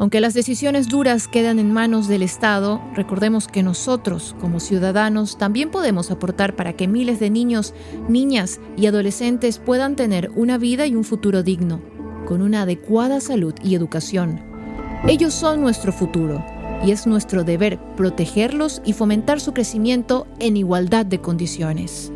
Aunque 0.00 0.20
las 0.20 0.32
decisiones 0.32 0.88
duras 0.88 1.26
quedan 1.26 1.58
en 1.58 1.72
manos 1.72 2.06
del 2.06 2.22
Estado, 2.22 2.80
recordemos 2.94 3.48
que 3.48 3.64
nosotros, 3.64 4.36
como 4.40 4.60
ciudadanos, 4.60 5.38
también 5.38 5.70
podemos 5.70 6.12
aportar 6.12 6.54
para 6.54 6.74
que 6.74 6.86
miles 6.86 7.18
de 7.18 7.30
niños, 7.30 7.74
niñas 8.08 8.60
y 8.76 8.86
adolescentes 8.86 9.58
puedan 9.58 9.96
tener 9.96 10.30
una 10.36 10.56
vida 10.56 10.86
y 10.86 10.94
un 10.94 11.02
futuro 11.02 11.42
digno, 11.42 11.80
con 12.26 12.42
una 12.42 12.62
adecuada 12.62 13.20
salud 13.20 13.54
y 13.60 13.74
educación. 13.74 14.40
Ellos 15.08 15.34
son 15.34 15.60
nuestro 15.60 15.92
futuro 15.92 16.44
y 16.84 16.92
es 16.92 17.06
nuestro 17.06 17.44
deber 17.44 17.78
protegerlos 17.96 18.82
y 18.84 18.92
fomentar 18.92 19.40
su 19.40 19.52
crecimiento 19.52 20.26
en 20.38 20.56
igualdad 20.56 21.06
de 21.06 21.20
condiciones. 21.20 22.12